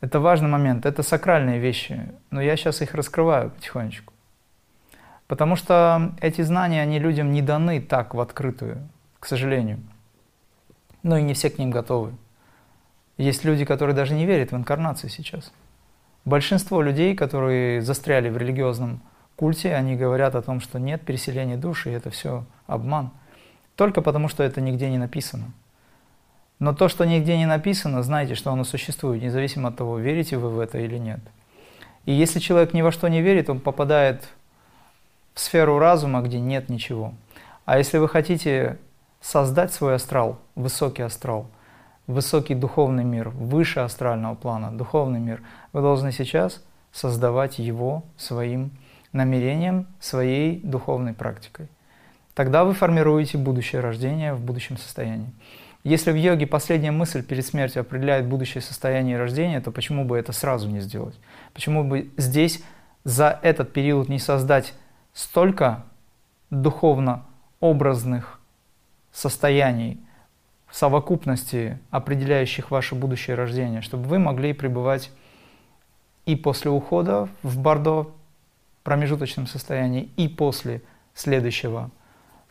Это 0.00 0.18
важный 0.18 0.48
момент, 0.48 0.84
это 0.84 1.02
сакральные 1.02 1.60
вещи, 1.60 2.08
но 2.30 2.40
я 2.40 2.56
сейчас 2.56 2.82
их 2.82 2.94
раскрываю 2.94 3.50
потихонечку. 3.50 4.12
Потому 5.28 5.56
что 5.56 6.12
эти 6.20 6.42
знания, 6.42 6.82
они 6.82 6.98
людям 6.98 7.32
не 7.32 7.40
даны 7.40 7.80
так 7.80 8.14
в 8.14 8.20
открытую, 8.20 8.88
к 9.20 9.26
сожалению. 9.26 9.78
Но 11.02 11.16
и 11.16 11.22
не 11.22 11.34
все 11.34 11.50
к 11.50 11.58
ним 11.58 11.70
готовы. 11.70 12.12
Есть 13.16 13.44
люди, 13.44 13.64
которые 13.64 13.94
даже 13.94 14.14
не 14.14 14.26
верят 14.26 14.50
в 14.50 14.56
инкарнацию 14.56 15.08
сейчас. 15.08 15.52
Большинство 16.24 16.82
людей, 16.82 17.14
которые 17.14 17.80
застряли 17.80 18.28
в 18.28 18.36
религиозном 18.36 19.00
культе, 19.36 19.74
они 19.74 19.96
говорят 19.96 20.34
о 20.34 20.42
том, 20.42 20.60
что 20.60 20.78
нет 20.78 21.02
переселения 21.02 21.56
души, 21.56 21.90
это 21.90 22.10
все 22.10 22.44
обман. 22.66 23.10
Только 23.76 24.02
потому, 24.02 24.28
что 24.28 24.42
это 24.42 24.60
нигде 24.60 24.90
не 24.90 24.98
написано. 24.98 25.52
Но 26.58 26.74
то, 26.74 26.88
что 26.88 27.04
нигде 27.04 27.36
не 27.36 27.46
написано, 27.46 28.02
знайте, 28.02 28.34
что 28.34 28.52
оно 28.52 28.64
существует, 28.64 29.22
независимо 29.22 29.70
от 29.70 29.76
того, 29.76 29.98
верите 29.98 30.36
вы 30.36 30.50
в 30.50 30.60
это 30.60 30.78
или 30.78 30.98
нет. 30.98 31.20
И 32.04 32.12
если 32.12 32.38
человек 32.38 32.72
ни 32.72 32.82
во 32.82 32.92
что 32.92 33.08
не 33.08 33.22
верит, 33.22 33.50
он 33.50 33.60
попадает 33.60 34.28
в 35.34 35.40
сферу 35.40 35.78
разума, 35.78 36.20
где 36.20 36.38
нет 36.38 36.68
ничего. 36.68 37.14
А 37.64 37.78
если 37.78 37.98
вы 37.98 38.08
хотите 38.08 38.78
создать 39.20 39.72
свой 39.72 39.94
астрал, 39.94 40.38
высокий 40.54 41.02
астрал, 41.02 41.46
высокий 42.06 42.54
духовный 42.54 43.04
мир, 43.04 43.30
выше 43.30 43.80
астрального 43.80 44.34
плана, 44.34 44.70
духовный 44.70 45.20
мир, 45.20 45.42
вы 45.72 45.80
должны 45.80 46.12
сейчас 46.12 46.62
создавать 46.92 47.58
его 47.58 48.04
своим 48.16 48.70
намерением, 49.12 49.86
своей 50.00 50.60
духовной 50.60 51.14
практикой 51.14 51.68
тогда 52.34 52.64
вы 52.64 52.74
формируете 52.74 53.38
будущее 53.38 53.80
рождение 53.80 54.34
в 54.34 54.40
будущем 54.40 54.76
состоянии. 54.76 55.30
Если 55.84 56.12
в 56.12 56.16
йоге 56.16 56.46
последняя 56.46 56.92
мысль 56.92 57.24
перед 57.24 57.44
смертью 57.44 57.80
определяет 57.80 58.26
будущее 58.26 58.62
состояние 58.62 59.18
рождения, 59.18 59.60
то 59.60 59.72
почему 59.72 60.04
бы 60.04 60.16
это 60.16 60.32
сразу 60.32 60.68
не 60.68 60.80
сделать? 60.80 61.18
Почему 61.54 61.82
бы 61.82 62.10
здесь 62.16 62.62
за 63.02 63.38
этот 63.42 63.72
период 63.72 64.08
не 64.08 64.20
создать 64.20 64.74
столько 65.12 65.84
духовно-образных 66.50 68.40
состояний 69.10 70.00
в 70.68 70.76
совокупности, 70.76 71.78
определяющих 71.90 72.70
ваше 72.70 72.94
будущее 72.94 73.36
рождение, 73.36 73.82
чтобы 73.82 74.04
вы 74.04 74.18
могли 74.18 74.52
пребывать 74.52 75.10
и 76.26 76.36
после 76.36 76.70
ухода 76.70 77.28
в 77.42 77.58
Бордо 77.58 78.14
промежуточном 78.84 79.46
состоянии, 79.46 80.08
и 80.16 80.28
после 80.28 80.82
следующего 81.14 81.90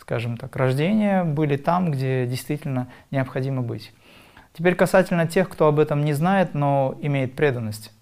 скажем 0.02 0.36
так, 0.36 0.56
рождения 0.56 1.24
были 1.24 1.58
там, 1.58 1.92
где 1.92 2.26
действительно 2.26 2.88
необходимо 3.12 3.62
быть. 3.62 3.94
Теперь 4.54 4.74
касательно 4.74 5.28
тех, 5.28 5.48
кто 5.48 5.68
об 5.68 5.78
этом 5.78 6.04
не 6.04 6.14
знает, 6.14 6.56
но 6.56 6.98
имеет 7.02 7.36
преданность 7.36 7.94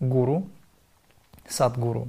гуру, 0.00 0.48
садгуру. 1.46 2.08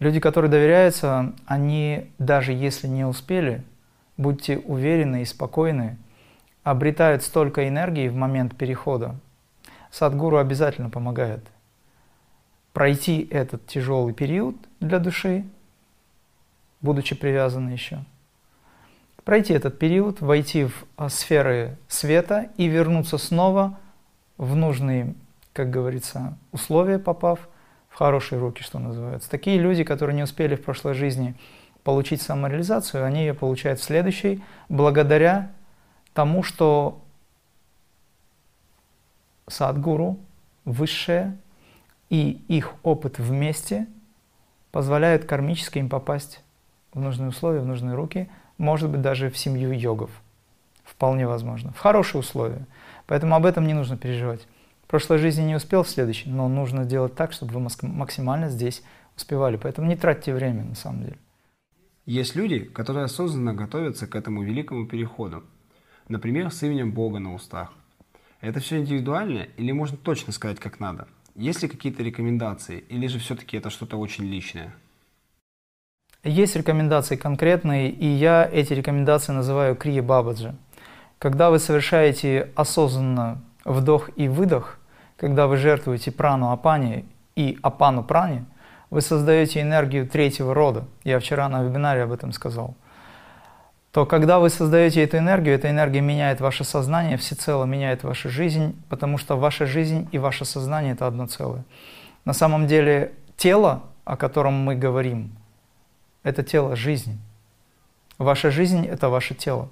Люди, 0.00 0.18
которые 0.18 0.50
доверяются, 0.50 1.34
они 1.46 2.10
даже 2.18 2.52
если 2.52 2.88
не 2.88 3.04
успели, 3.04 3.62
будьте 4.16 4.58
уверены 4.58 5.22
и 5.22 5.24
спокойны, 5.24 5.96
обретают 6.64 7.22
столько 7.22 7.68
энергии 7.68 8.08
в 8.08 8.16
момент 8.16 8.56
перехода. 8.56 9.14
Садгуру 9.92 10.36
обязательно 10.36 10.90
помогает 10.90 11.46
пройти 12.72 13.26
этот 13.30 13.66
тяжелый 13.66 14.14
период 14.14 14.56
для 14.80 14.98
души, 14.98 15.44
будучи 16.80 17.14
привязаны 17.14 17.70
еще. 17.70 18.04
Пройти 19.28 19.52
этот 19.52 19.78
период, 19.78 20.22
войти 20.22 20.64
в 20.64 20.86
а, 20.96 21.10
сферы 21.10 21.76
света 21.86 22.48
и 22.56 22.66
вернуться 22.66 23.18
снова 23.18 23.78
в 24.38 24.56
нужные, 24.56 25.14
как 25.52 25.68
говорится, 25.68 26.38
условия, 26.50 26.98
попав 26.98 27.46
в 27.90 27.96
хорошие 27.96 28.38
руки, 28.38 28.62
что 28.62 28.78
называется. 28.78 29.28
Такие 29.28 29.58
люди, 29.58 29.84
которые 29.84 30.16
не 30.16 30.22
успели 30.22 30.54
в 30.54 30.64
прошлой 30.64 30.94
жизни 30.94 31.34
получить 31.84 32.22
самореализацию, 32.22 33.04
они 33.04 33.20
ее 33.20 33.34
получают 33.34 33.80
в 33.80 33.82
следующей, 33.82 34.42
благодаря 34.70 35.52
тому, 36.14 36.42
что 36.42 37.04
садгуру, 39.46 40.18
высшее 40.64 41.36
и 42.08 42.42
их 42.48 42.72
опыт 42.82 43.18
вместе 43.18 43.88
позволяют 44.72 45.26
кармически 45.26 45.80
им 45.80 45.90
попасть 45.90 46.42
в 46.94 47.00
нужные 47.00 47.28
условия, 47.28 47.60
в 47.60 47.66
нужные 47.66 47.94
руки, 47.94 48.30
может 48.58 48.90
быть, 48.90 49.00
даже 49.00 49.30
в 49.30 49.38
семью 49.38 49.72
йогов. 49.72 50.10
Вполне 50.84 51.26
возможно. 51.26 51.72
В 51.72 51.78
хорошие 51.78 52.20
условия. 52.20 52.66
Поэтому 53.06 53.34
об 53.34 53.46
этом 53.46 53.66
не 53.66 53.74
нужно 53.74 53.96
переживать. 53.96 54.46
В 54.84 54.88
прошлой 54.88 55.18
жизни 55.18 55.42
не 55.42 55.54
успел, 55.54 55.82
в 55.82 55.88
следующей, 55.88 56.30
но 56.30 56.48
нужно 56.48 56.84
делать 56.84 57.14
так, 57.14 57.32
чтобы 57.32 57.54
вы 57.54 57.68
максимально 57.82 58.48
здесь 58.48 58.82
успевали. 59.16 59.56
Поэтому 59.56 59.88
не 59.88 59.96
тратьте 59.96 60.34
время, 60.34 60.64
на 60.64 60.74
самом 60.74 61.04
деле. 61.04 61.18
Есть 62.06 62.36
люди, 62.36 62.60
которые 62.60 63.04
осознанно 63.04 63.52
готовятся 63.52 64.06
к 64.06 64.14
этому 64.14 64.42
великому 64.42 64.86
переходу. 64.86 65.44
Например, 66.08 66.50
с 66.50 66.62
именем 66.62 66.92
Бога 66.92 67.18
на 67.18 67.34
устах. 67.34 67.72
Это 68.40 68.60
все 68.60 68.78
индивидуально 68.78 69.48
или 69.56 69.72
можно 69.72 69.96
точно 69.96 70.32
сказать, 70.32 70.58
как 70.58 70.80
надо? 70.80 71.06
Есть 71.34 71.62
ли 71.62 71.68
какие-то 71.68 72.02
рекомендации 72.02 72.78
или 72.88 73.06
же 73.08 73.18
все-таки 73.18 73.56
это 73.58 73.68
что-то 73.68 73.98
очень 73.98 74.24
личное? 74.24 74.74
Есть 76.24 76.56
рекомендации 76.56 77.14
конкретные, 77.14 77.90
и 77.90 78.06
я 78.06 78.48
эти 78.52 78.72
рекомендации 78.72 79.32
называю 79.32 79.76
крия 79.76 80.02
бабаджи. 80.02 80.54
Когда 81.20 81.50
вы 81.50 81.60
совершаете 81.60 82.50
осознанно 82.56 83.40
вдох 83.64 84.10
и 84.16 84.26
выдох, 84.26 84.78
когда 85.16 85.46
вы 85.46 85.56
жертвуете 85.56 86.10
прану 86.10 86.50
апани 86.50 87.04
и 87.36 87.58
апану 87.62 88.02
прани, 88.02 88.44
вы 88.90 89.00
создаете 89.00 89.60
энергию 89.60 90.08
третьего 90.08 90.54
рода. 90.54 90.84
Я 91.04 91.20
вчера 91.20 91.48
на 91.48 91.62
вебинаре 91.62 92.02
об 92.02 92.12
этом 92.12 92.32
сказал. 92.32 92.74
То 93.92 94.04
когда 94.04 94.40
вы 94.40 94.50
создаете 94.50 95.02
эту 95.02 95.18
энергию, 95.18 95.54
эта 95.54 95.70
энергия 95.70 96.00
меняет 96.00 96.40
ваше 96.40 96.64
сознание, 96.64 97.16
всецело 97.16 97.64
меняет 97.64 98.02
вашу 98.02 98.28
жизнь, 98.28 98.76
потому 98.88 99.18
что 99.18 99.36
ваша 99.36 99.66
жизнь 99.66 100.08
и 100.10 100.18
ваше 100.18 100.44
сознание– 100.44 100.92
это 100.94 101.06
одно 101.06 101.26
целое. 101.26 101.64
На 102.24 102.32
самом 102.32 102.66
деле 102.66 103.12
тело, 103.36 103.82
о 104.04 104.16
котором 104.16 104.54
мы 104.54 104.74
говорим, 104.74 105.37
это 106.22 106.42
тело 106.42 106.76
жизни. 106.76 107.18
Ваша 108.18 108.50
жизнь– 108.50 108.86
это 108.88 109.08
ваше 109.08 109.34
тело. 109.34 109.68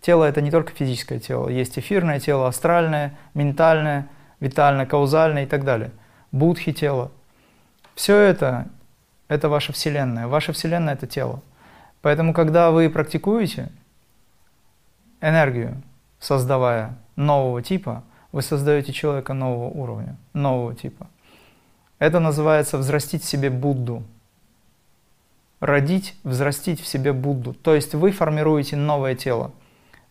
Тело– 0.00 0.24
это 0.28 0.40
не 0.40 0.50
только 0.50 0.72
физическое 0.72 1.18
тело. 1.18 1.48
Есть 1.48 1.78
эфирное 1.78 2.20
тело, 2.20 2.48
астральное, 2.48 3.16
ментальное, 3.34 4.08
витальное, 4.40 4.86
каузальное 4.86 5.44
и 5.44 5.46
так 5.46 5.64
далее. 5.64 5.90
Будхи 6.32 6.72
тело. 6.72 7.10
Все 7.94 8.18
это– 8.18 8.66
это 9.28 9.48
ваша 9.48 9.72
Вселенная. 9.72 10.26
Ваша 10.26 10.52
Вселенная– 10.52 10.94
это 10.94 11.06
тело. 11.06 11.42
Поэтому, 12.00 12.32
когда 12.32 12.70
вы 12.70 12.88
практикуете 12.88 13.70
энергию, 15.20 15.82
создавая 16.18 16.96
нового 17.14 17.62
типа, 17.62 18.02
вы 18.32 18.40
создаете 18.40 18.92
человека 18.92 19.34
нового 19.34 19.68
уровня, 19.68 20.16
нового 20.32 20.74
типа. 20.74 21.06
Это 21.98 22.18
называется 22.18 22.78
взрастить 22.78 23.22
себе 23.22 23.50
Будду– 23.50 24.02
родить, 25.62 26.16
взрастить 26.24 26.80
в 26.80 26.86
себе 26.88 27.12
Будду. 27.12 27.54
То 27.54 27.76
есть 27.76 27.94
вы 27.94 28.10
формируете 28.10 28.76
новое 28.76 29.14
тело, 29.14 29.52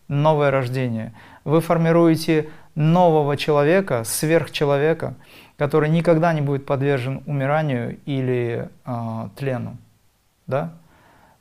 новое 0.08 0.50
рождение. 0.50 1.12
Вы 1.44 1.60
формируете 1.60 2.48
нового 2.74 3.36
человека, 3.36 4.02
сверхчеловека, 4.04 5.14
который 5.58 5.90
никогда 5.90 6.32
не 6.32 6.40
будет 6.40 6.64
подвержен 6.64 7.22
умиранию 7.26 7.98
или 8.06 8.70
э, 8.86 9.28
тлену. 9.36 9.76
Да? 10.46 10.72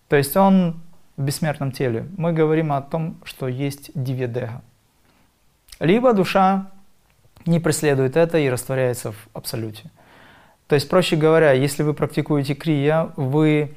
То 0.10 0.18
есть 0.18 0.36
он 0.36 0.82
в 1.16 1.24
бессмертном 1.24 1.72
теле. 1.72 2.06
Мы 2.18 2.34
говорим 2.34 2.74
о 2.74 2.82
том, 2.82 3.16
что 3.24 3.48
есть 3.48 3.92
дивидега. 3.96 4.62
Либо 5.80 6.12
душа 6.12 6.70
не 7.46 7.62
преследует 7.62 8.18
это 8.18 8.40
и 8.40 8.50
растворяется 8.50 9.14
в 9.14 9.28
абсолюте. 9.34 9.90
То 10.68 10.76
есть, 10.76 10.90
проще 10.90 11.16
говоря, 11.16 11.54
если 11.54 11.84
вы 11.84 11.94
практикуете 11.94 12.56
крия, 12.56 13.10
вы 13.16 13.76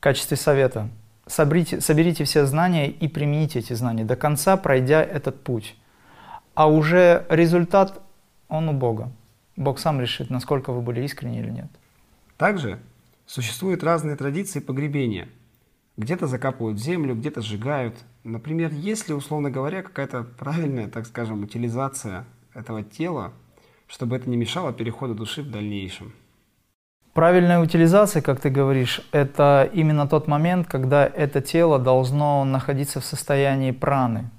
в 0.00 0.02
качестве 0.02 0.38
совета. 0.38 0.88
Соберите, 1.26 1.82
соберите 1.82 2.24
все 2.24 2.46
знания 2.46 2.90
и 2.90 3.06
примените 3.06 3.58
эти 3.58 3.74
знания 3.74 4.02
до 4.02 4.16
конца, 4.16 4.56
пройдя 4.56 5.02
этот 5.02 5.44
путь. 5.44 5.76
А 6.54 6.70
уже 6.70 7.26
результат, 7.28 8.00
он 8.48 8.70
у 8.70 8.72
Бога. 8.72 9.12
Бог 9.56 9.78
сам 9.78 10.00
решит, 10.00 10.30
насколько 10.30 10.72
вы 10.72 10.80
были 10.80 11.02
искренни 11.02 11.40
или 11.40 11.50
нет. 11.50 11.66
Также 12.38 12.78
существуют 13.26 13.84
разные 13.84 14.16
традиции 14.16 14.60
погребения. 14.60 15.28
Где-то 15.98 16.26
закапывают 16.26 16.80
землю, 16.80 17.14
где-то 17.14 17.42
сжигают. 17.42 17.94
Например, 18.24 18.72
есть 18.72 19.06
ли, 19.08 19.14
условно 19.14 19.50
говоря, 19.50 19.82
какая-то 19.82 20.22
правильная, 20.22 20.88
так 20.88 21.04
скажем, 21.04 21.42
утилизация 21.42 22.24
этого 22.54 22.82
тела, 22.82 23.34
чтобы 23.86 24.16
это 24.16 24.30
не 24.30 24.38
мешало 24.38 24.72
переходу 24.72 25.14
души 25.14 25.42
в 25.42 25.50
дальнейшем? 25.50 26.14
Правильная 27.12 27.58
утилизация, 27.58 28.22
как 28.22 28.40
ты 28.40 28.50
говоришь, 28.50 29.00
это 29.10 29.68
именно 29.72 30.06
тот 30.06 30.28
момент, 30.28 30.68
когда 30.68 31.04
это 31.06 31.40
тело 31.40 31.80
должно 31.80 32.44
находиться 32.44 33.00
в 33.00 33.04
состоянии 33.04 33.72
праны, 33.72 34.30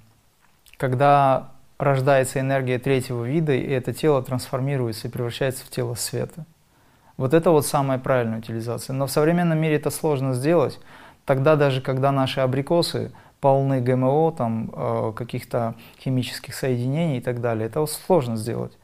когда 0.78 1.50
рождается 1.78 2.40
энергия 2.40 2.80
третьего 2.80 3.26
вида, 3.26 3.54
и 3.54 3.70
это 3.70 3.94
тело 3.94 4.24
трансформируется 4.24 5.08
и 5.08 5.12
превращается 5.12 5.66
в 5.66 5.70
тело 5.70 5.96
света. 5.96 6.46
Вот 7.18 7.34
это 7.34 7.52
вот 7.52 7.66
самая 7.66 8.00
правильная 8.00 8.40
утилизация. 8.40 8.94
Но 8.94 9.06
в 9.06 9.12
современном 9.12 9.60
мире 9.60 9.76
это 9.76 9.90
сложно 9.90 10.34
сделать. 10.34 10.80
Тогда 11.26 11.58
даже, 11.58 11.82
когда 11.82 12.12
наши 12.12 12.40
абрикосы 12.40 13.12
полны 13.42 13.82
ГМО, 13.82 14.32
там, 14.32 14.72
э, 14.74 15.14
каких-то 15.16 15.76
химических 16.00 16.56
соединений 16.56 17.18
и 17.18 17.22
так 17.22 17.42
далее, 17.42 17.68
это 17.68 17.86
сложно 17.86 18.38
сделать. 18.38 18.78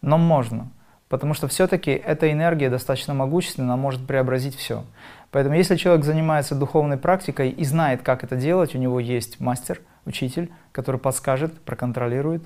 Но 0.00 0.16
можно. 0.16 0.68
Потому 1.14 1.32
что 1.32 1.46
все-таки 1.46 1.92
эта 1.92 2.32
энергия 2.32 2.68
достаточно 2.68 3.14
могущественна, 3.14 3.74
она 3.74 3.80
может 3.80 4.04
преобразить 4.04 4.56
все. 4.56 4.82
Поэтому 5.30 5.54
если 5.54 5.76
человек 5.76 6.04
занимается 6.04 6.56
духовной 6.56 6.96
практикой 6.96 7.50
и 7.50 7.64
знает, 7.64 8.02
как 8.02 8.24
это 8.24 8.34
делать, 8.34 8.74
у 8.74 8.78
него 8.78 8.98
есть 8.98 9.38
мастер, 9.38 9.80
учитель, 10.06 10.50
который 10.72 10.98
подскажет, 10.98 11.60
проконтролирует, 11.60 12.42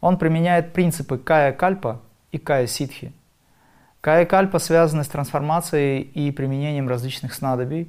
он 0.00 0.16
применяет 0.16 0.72
принципы 0.72 1.16
кая-кальпа 1.16 2.00
и 2.32 2.38
кая-ситхи. 2.38 3.12
Кая-кальпа 4.00 4.58
связаны 4.58 5.04
с 5.04 5.08
трансформацией 5.08 6.00
и 6.00 6.32
применением 6.32 6.88
различных 6.88 7.32
снадобий, 7.32 7.88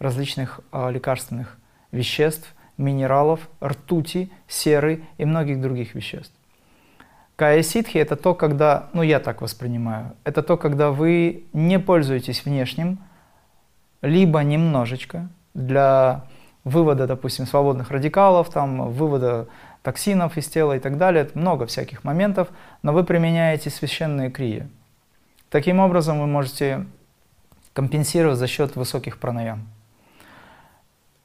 различных 0.00 0.58
э, 0.72 0.90
лекарственных 0.90 1.56
веществ, 1.92 2.52
минералов, 2.78 3.48
ртути, 3.62 4.32
серы 4.48 5.04
и 5.18 5.24
многих 5.24 5.60
других 5.60 5.94
веществ. 5.94 6.34
Кая 7.38 7.62
ситхи– 7.62 7.98
это 7.98 8.16
то, 8.16 8.34
когда, 8.34 8.88
ну 8.92 9.02
я 9.02 9.20
так 9.20 9.42
воспринимаю, 9.42 10.16
это 10.24 10.42
то, 10.42 10.56
когда 10.56 10.90
вы 10.90 11.44
не 11.52 11.78
пользуетесь 11.78 12.44
внешним, 12.44 12.98
либо 14.02 14.40
немножечко 14.40 15.28
для 15.54 16.24
вывода, 16.64 17.06
допустим, 17.06 17.46
свободных 17.46 17.92
радикалов, 17.92 18.50
там, 18.50 18.90
вывода 18.90 19.46
токсинов 19.84 20.36
из 20.36 20.48
тела 20.48 20.78
и 20.78 20.80
так 20.80 20.98
далее. 20.98 21.30
Много 21.34 21.66
всяких 21.66 22.02
моментов, 22.02 22.48
но 22.82 22.92
вы 22.92 23.04
применяете 23.04 23.70
священные 23.70 24.32
крии. 24.32 24.68
Таким 25.48 25.78
образом 25.78 26.18
вы 26.18 26.26
можете 26.26 26.86
компенсировать 27.72 28.38
за 28.38 28.48
счет 28.48 28.74
высоких 28.74 29.18
пранаям. 29.18 29.68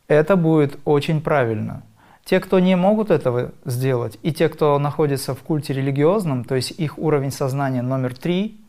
Это 0.08 0.36
будет 0.36 0.78
очень 0.86 1.21
правильно– 1.21 1.82
те, 2.26 2.40
кто 2.40 2.60
не 2.60 2.76
могут 2.76 3.12
этого 3.12 3.52
сделать, 3.66 4.18
и 4.24 4.32
те, 4.32 4.48
кто 4.50 4.80
находится 4.80 5.36
в 5.36 5.40
культе 5.40 5.74
религиозном, 5.74 6.46
то 6.46 6.56
есть 6.56 6.72
их 6.72 6.98
уровень 6.98 7.32
сознания 7.32 7.82
номер 7.82 8.16
три, 8.16 8.62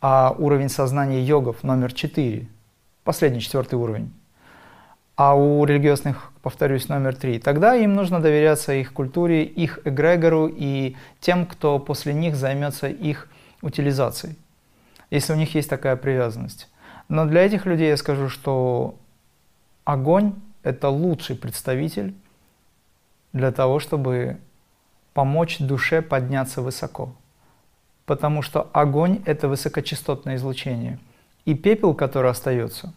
а 0.00 0.34
уровень 0.38 0.68
сознания 0.68 1.22
йогов 1.22 1.62
номер 1.62 1.92
четыре, 1.92 2.48
последний 3.02 3.40
четвертый 3.40 3.76
уровень, 3.76 4.12
а 5.16 5.34
у 5.34 5.64
религиозных, 5.64 6.32
повторюсь, 6.42 6.88
номер 6.88 7.16
три, 7.16 7.38
тогда 7.38 7.74
им 7.74 7.94
нужно 7.94 8.20
доверяться 8.20 8.74
их 8.74 8.92
культуре, 8.92 9.44
их 9.44 9.80
эгрегору 9.84 10.46
и 10.46 10.96
тем, 11.20 11.46
кто 11.46 11.78
после 11.78 12.12
них 12.12 12.36
займется 12.36 12.88
их 12.88 13.28
утилизацией. 13.62 14.36
если 15.10 15.32
у 15.32 15.36
них 15.36 15.54
есть 15.54 15.70
такая 15.70 15.96
привязанность. 15.96 16.68
Но 17.08 17.24
для 17.26 17.46
этих 17.46 17.64
людей 17.64 17.88
я 17.88 17.96
скажу, 17.96 18.28
что 18.28 18.96
огонь– 19.84 20.34
это 20.64 20.88
лучший 20.88 21.36
представитель 21.36 22.12
для 23.36 23.52
того, 23.52 23.80
чтобы 23.80 24.38
помочь 25.12 25.58
душе 25.58 26.00
подняться 26.00 26.62
высоко. 26.62 27.14
Потому 28.06 28.40
что 28.40 28.70
огонь– 28.72 29.22
это 29.26 29.46
высокочастотное 29.46 30.36
излучение. 30.36 30.98
И 31.44 31.54
пепел, 31.54 31.94
который 31.94 32.30
остается, 32.30 32.94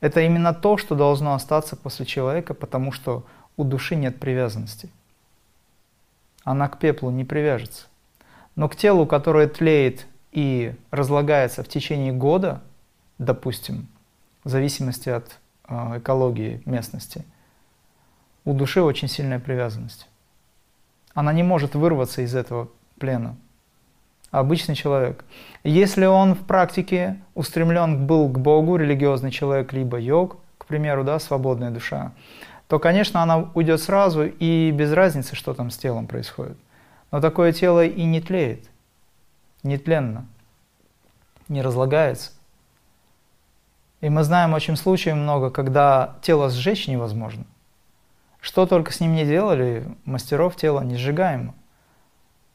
это 0.00 0.20
именно 0.20 0.54
то, 0.54 0.76
что 0.76 0.94
должно 0.94 1.34
остаться 1.34 1.76
после 1.76 2.06
человека, 2.06 2.54
потому 2.54 2.92
что 2.92 3.24
у 3.56 3.64
души 3.64 3.96
нет 3.96 4.20
привязанности. 4.20 4.88
Она 6.44 6.68
к 6.68 6.78
пеплу 6.78 7.10
не 7.10 7.24
привяжется. 7.24 7.86
Но 8.54 8.68
к 8.68 8.76
телу, 8.76 9.06
которое 9.06 9.48
тлеет 9.48 10.06
и 10.30 10.74
разлагается 10.90 11.62
в 11.62 11.68
течение 11.68 12.12
года, 12.12 12.62
допустим, 13.18 13.88
в 14.44 14.48
зависимости 14.48 15.08
от 15.08 15.38
э, 15.68 15.98
экологии 15.98 16.62
местности, 16.64 17.24
у 18.44 18.54
души 18.54 18.82
очень 18.82 19.08
сильная 19.08 19.38
привязанность. 19.38 20.08
Она 21.14 21.32
не 21.32 21.42
может 21.42 21.74
вырваться 21.74 22.22
из 22.22 22.34
этого 22.34 22.68
плена. 22.98 23.36
Обычный 24.30 24.74
человек. 24.74 25.24
Если 25.62 26.06
он 26.06 26.34
в 26.34 26.46
практике 26.46 27.20
устремлен 27.34 28.06
был 28.06 28.28
к 28.28 28.38
Богу, 28.38 28.76
религиозный 28.76 29.30
человек, 29.30 29.72
либо 29.72 29.98
йог, 29.98 30.38
к 30.56 30.64
примеру, 30.64 31.04
да, 31.04 31.18
свободная 31.18 31.70
душа, 31.70 32.12
то, 32.66 32.78
конечно, 32.78 33.22
она 33.22 33.50
уйдет 33.54 33.82
сразу 33.82 34.24
и 34.24 34.70
без 34.70 34.92
разницы, 34.92 35.36
что 35.36 35.52
там 35.52 35.70
с 35.70 35.76
телом 35.76 36.06
происходит. 36.06 36.56
Но 37.10 37.20
такое 37.20 37.52
тело 37.52 37.84
и 37.84 38.04
не 38.04 38.22
тлеет, 38.22 38.70
нетленно, 39.62 40.26
не 41.48 41.60
разлагается. 41.60 42.30
И 44.00 44.08
мы 44.08 44.24
знаем 44.24 44.54
очень 44.54 44.76
случаев 44.76 45.16
много, 45.16 45.50
когда 45.50 46.16
тело 46.22 46.48
сжечь 46.48 46.88
невозможно. 46.88 47.44
Что 48.42 48.66
только 48.66 48.92
с 48.92 48.98
ним 48.98 49.14
не 49.14 49.24
делали, 49.24 49.86
мастеров 50.04 50.56
тела 50.56 50.80
не 50.80 50.96
сжигаемо. 50.96 51.54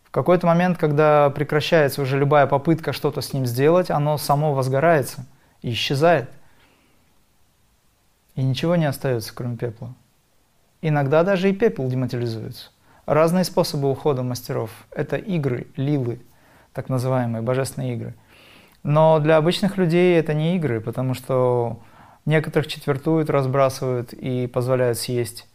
В 0.03 0.11
какой-то 0.11 0.45
момент, 0.45 0.77
когда 0.77 1.29
прекращается 1.29 2.01
уже 2.01 2.19
любая 2.19 2.45
попытка 2.45 2.91
что-то 2.91 3.21
с 3.21 3.31
ним 3.31 3.45
сделать, 3.45 3.89
оно 3.89 4.17
само 4.17 4.53
возгорается 4.53 5.25
и 5.61 5.71
исчезает. 5.71 6.29
И 8.35 8.43
ничего 8.43 8.75
не 8.75 8.83
остается, 8.83 9.33
кроме 9.33 9.55
пепла. 9.55 9.93
Иногда 10.81 11.23
даже 11.23 11.49
и 11.49 11.53
пепел 11.53 11.87
дематериализуется. 11.87 12.69
Разные 13.05 13.45
способы 13.45 13.89
ухода 13.89 14.23
мастеров– 14.23 14.71
это 14.91 15.15
игры, 15.15 15.67
лилы, 15.77 16.19
так 16.73 16.89
называемые 16.89 17.41
божественные 17.41 17.93
игры. 17.93 18.13
Но 18.83 19.19
для 19.19 19.37
обычных 19.37 19.77
людей 19.77 20.19
это 20.19 20.33
не 20.33 20.57
игры, 20.57 20.81
потому 20.81 21.13
что 21.13 21.79
некоторых 22.25 22.67
четвертуют, 22.67 23.29
разбрасывают 23.29 24.11
и 24.11 24.47
позволяют 24.47 24.97
съесть 24.97 25.47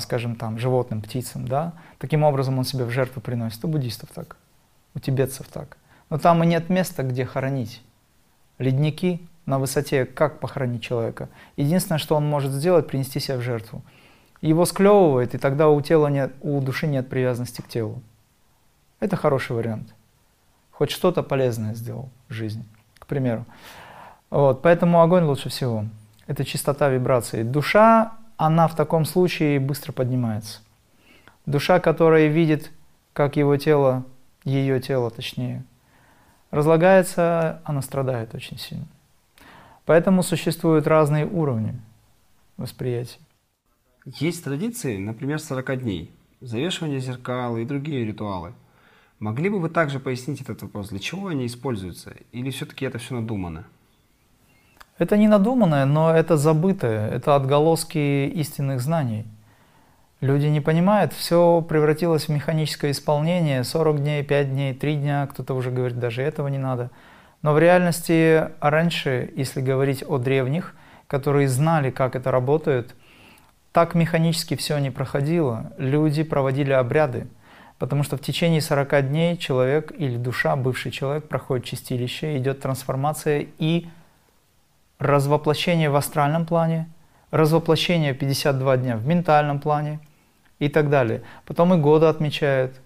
скажем, 0.00 0.34
там, 0.36 0.58
животным, 0.58 1.00
птицам, 1.00 1.46
да, 1.46 1.72
таким 1.98 2.24
образом 2.24 2.58
он 2.58 2.64
себя 2.64 2.84
в 2.84 2.90
жертву 2.90 3.20
приносит. 3.20 3.64
У 3.64 3.68
буддистов 3.68 4.10
так, 4.14 4.36
у 4.94 4.98
тибетцев 4.98 5.46
так. 5.48 5.76
Но 6.10 6.18
там 6.18 6.42
и 6.42 6.46
нет 6.46 6.68
места, 6.68 7.02
где 7.02 7.24
хоронить. 7.24 7.82
Ледники 8.58 9.20
на 9.46 9.58
высоте, 9.58 10.04
как 10.04 10.40
похоронить 10.40 10.82
человека? 10.82 11.28
Единственное, 11.56 11.98
что 11.98 12.16
он 12.16 12.26
может 12.28 12.50
сделать, 12.52 12.86
принести 12.86 13.20
себя 13.20 13.36
в 13.36 13.42
жертву. 13.42 13.82
Его 14.40 14.64
склевывает, 14.66 15.34
и 15.34 15.38
тогда 15.38 15.68
у 15.68 15.80
тела 15.80 16.08
нет, 16.08 16.32
у 16.40 16.60
души 16.60 16.86
нет 16.86 17.08
привязанности 17.08 17.60
к 17.60 17.68
телу. 17.68 18.02
Это 19.00 19.16
хороший 19.16 19.54
вариант. 19.54 19.94
Хоть 20.70 20.90
что-то 20.90 21.22
полезное 21.22 21.74
сделал 21.74 22.08
в 22.28 22.32
жизни, 22.32 22.64
к 22.98 23.06
примеру. 23.06 23.46
Вот, 24.30 24.62
поэтому 24.62 25.02
огонь 25.02 25.24
лучше 25.24 25.48
всего. 25.48 25.86
Это 26.26 26.44
чистота 26.44 26.88
вибраций. 26.88 27.42
Душа 27.42 28.12
она 28.38 28.68
в 28.68 28.76
таком 28.76 29.04
случае 29.04 29.60
быстро 29.60 29.92
поднимается. 29.92 30.60
Душа, 31.44 31.80
которая 31.80 32.28
видит, 32.28 32.70
как 33.12 33.36
его 33.36 33.56
тело, 33.56 34.04
ее 34.44 34.80
тело 34.80 35.10
точнее, 35.10 35.64
разлагается, 36.50 37.60
она 37.64 37.82
страдает 37.82 38.34
очень 38.34 38.56
сильно. 38.56 38.86
Поэтому 39.84 40.22
существуют 40.22 40.86
разные 40.86 41.26
уровни 41.26 41.80
восприятия. 42.56 43.18
Есть 44.04 44.44
традиции, 44.44 44.96
например, 44.98 45.40
40 45.40 45.82
дней, 45.82 46.12
завешивание 46.40 47.00
зеркал 47.00 47.56
и 47.56 47.64
другие 47.64 48.04
ритуалы. 48.04 48.54
Могли 49.18 49.50
бы 49.50 49.58
вы 49.58 49.68
также 49.68 49.98
пояснить 49.98 50.42
этот 50.42 50.62
вопрос, 50.62 50.90
для 50.90 51.00
чего 51.00 51.26
они 51.26 51.46
используются, 51.46 52.14
или 52.30 52.50
все-таки 52.50 52.84
это 52.84 52.98
все 52.98 53.16
надумано? 53.16 53.64
Это 54.98 55.16
не 55.16 55.28
надуманное, 55.28 55.84
но 55.84 56.12
это 56.12 56.36
забытое, 56.36 57.08
это 57.10 57.36
отголоски 57.36 58.26
истинных 58.26 58.80
знаний. 58.80 59.24
Люди 60.20 60.46
не 60.46 60.60
понимают, 60.60 61.12
все 61.12 61.62
превратилось 61.62 62.24
в 62.24 62.30
механическое 62.30 62.90
исполнение, 62.90 63.62
40 63.62 64.02
дней, 64.02 64.24
5 64.24 64.50
дней, 64.50 64.74
3 64.74 64.96
дня, 64.96 65.28
кто-то 65.30 65.54
уже 65.54 65.70
говорит, 65.70 66.00
даже 66.00 66.22
этого 66.22 66.48
не 66.48 66.58
надо. 66.58 66.90
Но 67.42 67.54
в 67.54 67.60
реальности 67.60 68.48
раньше, 68.60 69.30
если 69.36 69.60
говорить 69.60 70.02
о 70.02 70.18
древних, 70.18 70.74
которые 71.06 71.46
знали, 71.48 71.90
как 71.90 72.16
это 72.16 72.32
работает, 72.32 72.96
так 73.70 73.94
механически 73.94 74.56
все 74.56 74.78
не 74.78 74.90
проходило. 74.90 75.72
Люди 75.78 76.24
проводили 76.24 76.72
обряды, 76.72 77.28
потому 77.78 78.02
что 78.02 78.16
в 78.16 78.20
течение 78.20 78.60
40 78.60 79.08
дней 79.08 79.36
человек 79.36 79.92
или 79.96 80.16
душа, 80.16 80.56
бывший 80.56 80.90
человек, 80.90 81.28
проходит 81.28 81.64
чистилище, 81.64 82.36
идет 82.36 82.60
трансформация 82.60 83.46
и 83.60 83.86
развоплощение 84.98 85.90
в 85.90 85.96
астральном 85.96 86.46
плане, 86.46 86.88
развоплощение 87.30 88.14
52 88.14 88.76
дня 88.78 88.96
в 88.96 89.06
ментальном 89.06 89.60
плане 89.60 90.00
и 90.58 90.68
так 90.68 90.90
далее. 90.90 91.22
Потом 91.46 91.74
и 91.74 91.78
годы 91.78 92.06
отмечают. 92.06 92.80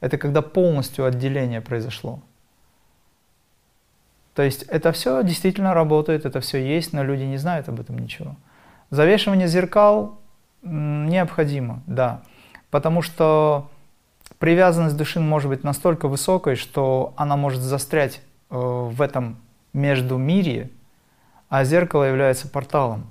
Это 0.00 0.18
когда 0.18 0.42
полностью 0.42 1.06
отделение 1.06 1.60
произошло. 1.60 2.20
То 4.34 4.42
есть 4.42 4.64
это 4.64 4.92
все 4.92 5.22
действительно 5.22 5.74
работает, 5.74 6.26
это 6.26 6.40
все 6.40 6.58
есть, 6.58 6.92
но 6.92 7.04
люди 7.04 7.22
не 7.22 7.36
знают 7.36 7.68
об 7.68 7.80
этом 7.80 7.98
ничего. 7.98 8.36
Завешивание 8.90 9.46
зеркал 9.46 10.18
необходимо, 10.62 11.82
да, 11.86 12.22
потому 12.70 13.00
что 13.00 13.70
привязанность 14.38 14.96
души 14.96 15.20
может 15.20 15.48
быть 15.48 15.62
настолько 15.62 16.08
высокой, 16.08 16.56
что 16.56 17.14
она 17.16 17.36
может 17.36 17.60
застрять 17.60 18.20
э, 18.50 18.56
в 18.56 19.00
этом 19.00 19.38
между 19.72 20.16
мире 20.16 20.70
а 21.54 21.62
зеркало 21.62 22.02
является 22.02 22.48
порталом. 22.48 23.06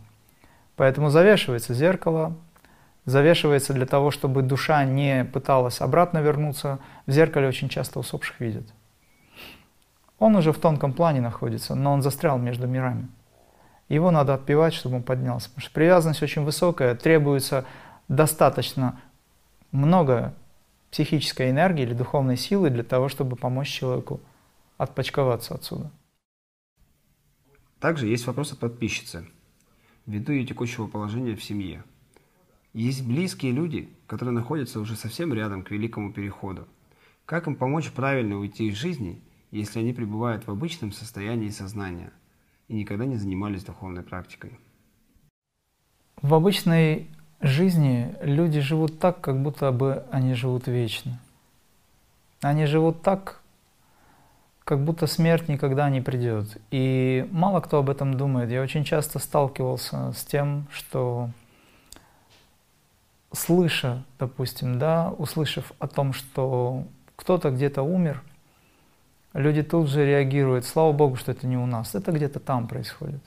Поэтому 0.75 1.09
завешивается 1.09 1.73
зеркало, 1.73 2.35
завешивается 3.05 3.71
для 3.71 3.85
того, 3.85 4.11
чтобы 4.11 4.41
душа 4.41 4.83
не 4.83 5.23
пыталась 5.23 5.79
обратно 5.79 6.17
вернуться. 6.17 6.79
В 7.05 7.11
зеркале 7.11 7.47
очень 7.47 7.69
часто 7.69 7.99
усопших 7.99 8.41
видят. 8.41 8.65
Он 10.19 10.35
уже 10.35 10.51
в 10.51 10.57
тонком 10.57 10.91
плане 10.91 11.21
находится, 11.21 11.73
но 11.73 11.93
он 11.93 12.01
застрял 12.01 12.37
между 12.37 12.67
мирами. 12.67 13.07
Его 13.87 14.11
надо 14.11 14.33
отпевать, 14.33 14.73
чтобы 14.73 14.97
он 14.97 15.03
поднялся. 15.03 15.47
Потому 15.47 15.61
что 15.61 15.73
привязанность 15.73 16.21
очень 16.21 16.43
высокая, 16.43 16.95
требуется 16.95 17.63
достаточно 18.09 18.99
много 19.71 20.33
психической 20.91 21.49
энергии 21.49 21.83
или 21.83 21.93
духовной 21.93 22.35
силы 22.35 22.69
для 22.69 22.83
того, 22.83 23.07
чтобы 23.07 23.37
помочь 23.37 23.69
человеку 23.69 24.19
отпочковаться 24.77 25.55
отсюда. 25.55 25.89
Также 27.83 28.07
есть 28.07 28.25
вопрос 28.27 28.53
от 28.53 28.59
подписчицы, 28.59 29.27
ввиду 30.05 30.31
ее 30.31 30.45
текущего 30.45 30.87
положения 30.87 31.35
в 31.35 31.43
семье. 31.43 31.83
Есть 32.71 33.05
близкие 33.05 33.51
люди, 33.51 33.89
которые 34.07 34.33
находятся 34.33 34.79
уже 34.79 34.95
совсем 34.95 35.33
рядом 35.33 35.63
к 35.63 35.71
великому 35.71 36.13
переходу. 36.13 36.65
Как 37.25 37.45
им 37.45 37.57
помочь 37.57 37.91
правильно 37.91 38.37
уйти 38.37 38.69
из 38.69 38.75
жизни, 38.75 39.21
если 39.51 39.79
они 39.79 39.91
пребывают 39.91 40.47
в 40.47 40.49
обычном 40.49 40.93
состоянии 40.93 41.49
сознания 41.49 42.13
и 42.69 42.75
никогда 42.75 43.03
не 43.03 43.17
занимались 43.17 43.65
духовной 43.65 44.03
практикой? 44.03 44.57
В 46.21 46.33
обычной 46.33 47.09
жизни 47.41 48.15
люди 48.21 48.61
живут 48.61 48.97
так, 48.97 49.19
как 49.19 49.43
будто 49.43 49.73
бы 49.73 50.05
они 50.09 50.35
живут 50.35 50.67
вечно. 50.67 51.19
Они 52.39 52.65
живут 52.65 53.01
так, 53.01 53.42
как 54.63 54.83
будто 54.83 55.07
смерть 55.07 55.49
никогда 55.49 55.89
не 55.89 56.01
придет. 56.01 56.57
И 56.71 57.27
мало 57.31 57.59
кто 57.59 57.79
об 57.79 57.89
этом 57.89 58.15
думает. 58.15 58.49
Я 58.49 58.61
очень 58.61 58.83
часто 58.83 59.19
сталкивался 59.19 60.13
с 60.13 60.23
тем, 60.23 60.67
что 60.71 61.29
слыша, 63.33 64.03
допустим, 64.19 64.79
да, 64.79 65.11
услышав 65.17 65.73
о 65.79 65.87
том, 65.87 66.13
что 66.13 66.85
кто-то 67.15 67.49
где-то 67.49 67.81
умер, 67.81 68.21
люди 69.33 69.63
тут 69.63 69.89
же 69.89 70.05
реагируют, 70.05 70.65
слава 70.65 70.93
Богу, 70.93 71.15
что 71.15 71.31
это 71.31 71.47
не 71.47 71.57
у 71.57 71.65
нас, 71.65 71.95
это 71.95 72.11
где-то 72.11 72.39
там 72.39 72.67
происходит. 72.67 73.21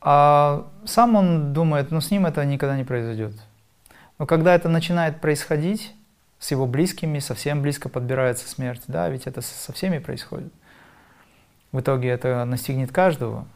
А 0.00 0.66
сам 0.84 1.16
он 1.16 1.54
думает, 1.54 1.90
ну 1.90 2.00
с 2.00 2.10
ним 2.10 2.26
это 2.26 2.44
никогда 2.44 2.76
не 2.76 2.84
произойдет. 2.84 3.32
Но 4.18 4.26
когда 4.26 4.54
это 4.54 4.68
начинает 4.68 5.20
происходить, 5.20 5.94
с 6.44 6.50
его 6.50 6.66
близкими, 6.66 7.20
совсем 7.20 7.62
близко 7.62 7.88
подбирается 7.88 8.46
смерть, 8.46 8.82
да, 8.86 9.08
ведь 9.08 9.26
это 9.26 9.40
со 9.40 9.72
всеми 9.72 9.96
происходит. 9.96 10.52
в 11.72 11.80
итоге 11.80 12.10
это 12.10 12.44
настигнет 12.44 12.92
каждого. 12.92 13.46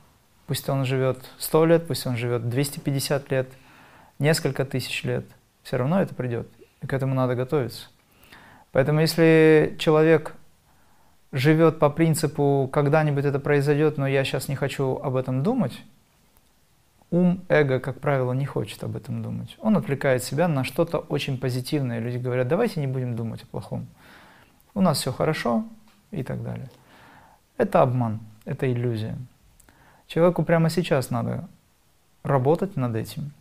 Пусть 0.46 0.66
он 0.70 0.86
живет 0.86 1.18
100 1.36 1.66
лет, 1.66 1.86
пусть 1.86 2.06
он 2.06 2.16
живет 2.16 2.48
250 2.48 3.30
лет, 3.30 3.48
несколько 4.18 4.64
тысяч 4.64 5.04
лет. 5.04 5.26
Все 5.64 5.76
равно 5.76 6.00
это 6.00 6.14
придет. 6.14 6.48
И 6.80 6.86
к 6.86 6.94
этому 6.94 7.14
надо 7.14 7.34
готовиться. 7.34 7.88
Поэтому 8.72 9.00
если 9.00 9.76
человек 9.78 10.32
живет 11.30 11.78
по 11.78 11.90
принципу 11.90 12.70
«когда-нибудь 12.72 13.26
это 13.26 13.38
произойдет, 13.38 13.98
но 13.98 14.06
я 14.08 14.24
сейчас 14.24 14.48
не 14.48 14.56
хочу 14.56 14.96
об 14.96 15.16
этом 15.16 15.42
думать», 15.42 15.78
ум, 17.10 17.44
эго, 17.48 17.80
как 17.80 18.00
правило, 18.00 18.32
не 18.32 18.46
хочет 18.46 18.82
об 18.84 18.96
этом 18.96 19.22
думать. 19.22 19.56
Он 19.60 19.76
отвлекает 19.76 20.22
себя 20.22 20.48
на 20.48 20.64
что-то 20.64 20.98
очень 20.98 21.38
позитивное. 21.38 22.00
Люди 22.00 22.18
говорят, 22.18 22.48
давайте 22.48 22.80
не 22.80 22.86
будем 22.86 23.16
думать 23.16 23.42
о 23.42 23.46
плохом. 23.46 23.86
У 24.74 24.80
нас 24.80 24.98
все 24.98 25.12
хорошо 25.12 25.64
и 26.10 26.22
так 26.22 26.42
далее. 26.42 26.70
Это 27.56 27.82
обман, 27.82 28.20
это 28.44 28.70
иллюзия. 28.70 29.16
Человеку 30.06 30.42
прямо 30.42 30.70
сейчас 30.70 31.10
надо 31.10 31.48
работать 32.22 32.76
над 32.76 32.94
этим. 32.94 33.32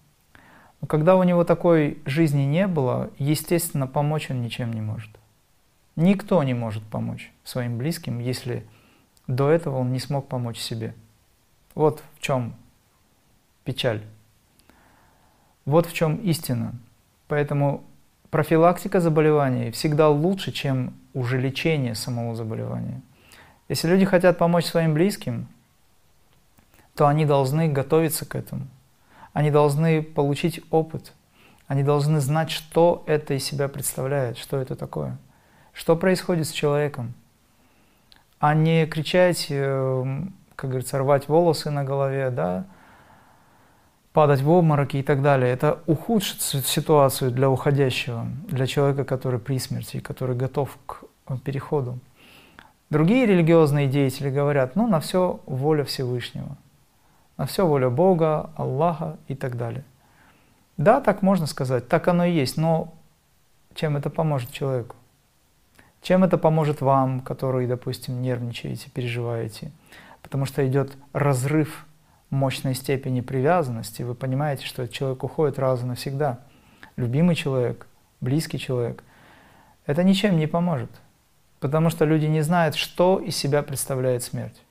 Но 0.82 0.88
когда 0.88 1.16
у 1.16 1.24
него 1.24 1.44
такой 1.44 2.02
жизни 2.06 2.44
не 2.44 2.68
было, 2.68 3.10
естественно, 3.18 3.88
помочь 3.88 4.30
он 4.30 4.42
ничем 4.42 4.72
не 4.74 4.82
может. 4.82 5.10
Никто 5.96 6.42
не 6.44 6.54
может 6.54 6.84
помочь 6.84 7.32
своим 7.44 7.78
близким, 7.78 8.20
если 8.20 8.66
до 9.26 9.50
этого 9.50 9.78
он 9.78 9.92
не 9.92 10.00
смог 10.00 10.28
помочь 10.28 10.60
себе. 10.60 10.94
Вот 11.74 12.04
в 12.16 12.22
чем 12.22 12.54
печаль. 13.68 14.02
Вот 15.66 15.86
в 15.86 15.94
чем 15.94 16.16
истина. 16.16 16.74
Поэтому 17.28 17.84
профилактика 18.30 19.02
заболеваний 19.02 19.72
всегда 19.72 20.08
лучше, 20.08 20.54
чем 20.54 20.94
уже 21.14 21.38
лечение 21.38 21.94
самого 21.94 22.34
заболевания. 22.34 23.02
Если 23.68 23.90
люди 23.90 24.06
хотят 24.06 24.38
помочь 24.38 24.66
своим 24.66 24.94
близким, 24.94 25.50
то 26.96 27.08
они 27.08 27.26
должны 27.26 27.68
готовиться 27.68 28.26
к 28.26 28.36
этому. 28.36 28.68
Они 29.34 29.52
должны 29.52 30.02
получить 30.02 30.62
опыт. 30.72 31.12
Они 31.68 31.84
должны 31.84 32.22
знать, 32.22 32.50
что 32.50 33.04
это 33.06 33.34
из 33.34 33.44
себя 33.44 33.68
представляет, 33.68 34.38
что 34.38 34.58
это 34.62 34.78
такое. 34.78 35.18
Что 35.74 35.98
происходит 35.98 36.48
с 36.48 36.52
человеком. 36.52 37.14
А 38.40 38.56
не 38.56 38.86
кричать, 38.86 39.48
э, 39.50 40.24
как 40.56 40.70
говорится, 40.70 40.98
рвать 40.98 41.28
волосы 41.28 41.70
на 41.70 41.84
голове, 41.84 42.30
да, 42.30 42.66
падать 44.18 44.42
в 44.42 44.50
обмороки 44.50 44.98
и 44.98 45.04
так 45.04 45.22
далее. 45.22 45.54
Это 45.54 45.78
ухудшит 45.86 46.42
ситуацию 46.42 47.30
для 47.30 47.52
уходящего, 47.52 48.26
для 48.48 48.66
человека, 48.66 49.06
который 49.06 49.40
при 49.40 49.60
смерти, 49.60 50.00
который 50.00 50.36
готов 50.36 50.76
к 50.88 51.04
переходу. 51.44 52.00
Другие 52.90 53.28
религиозные 53.28 53.88
деятели 53.88 54.32
говорят, 54.32 54.76
ну, 54.76 54.88
на 54.88 55.00
все 55.02 55.40
воля 55.46 55.84
Всевышнего, 55.84 56.58
на 57.38 57.46
все 57.46 57.68
воля 57.68 57.92
Бога, 57.92 58.50
Аллаха 58.56 59.18
и 59.28 59.36
так 59.36 59.56
далее. 59.56 59.84
Да, 60.78 61.00
так 61.00 61.22
можно 61.22 61.46
сказать, 61.46 61.88
так 61.88 62.08
оно 62.08 62.26
и 62.26 62.32
есть, 62.32 62.58
но 62.58 62.96
чем 63.76 63.98
это 63.98 64.10
поможет 64.10 64.52
человеку? 64.52 64.96
Чем 66.02 66.24
это 66.24 66.40
поможет 66.40 66.82
вам, 66.82 67.20
которые, 67.20 67.68
допустим, 67.68 68.20
нервничаете, 68.24 68.90
переживаете? 68.90 69.72
Потому 70.24 70.46
что 70.46 70.68
идет 70.68 70.98
разрыв 71.14 71.86
мощной 72.30 72.74
степени 72.76 73.22
привязанности, 73.22 74.02
вы 74.04 74.16
понимаете, 74.16 74.66
что 74.66 74.88
человек 74.88 75.24
уходит 75.24 75.60
раз 75.60 75.82
и 75.82 75.86
навсегда. 75.86 76.40
Любимый 76.96 77.36
человек, 77.36 77.88
близкий 78.22 78.60
человек. 78.60 79.04
Это 79.86 80.04
ничем 80.04 80.38
не 80.38 80.48
поможет, 80.48 80.90
потому 81.60 81.90
что 81.90 82.06
люди 82.06 82.26
не 82.26 82.42
знают, 82.42 82.76
что 82.76 83.20
из 83.20 83.38
себя 83.38 83.64
представляет 83.64 84.24
смерть 84.24 84.62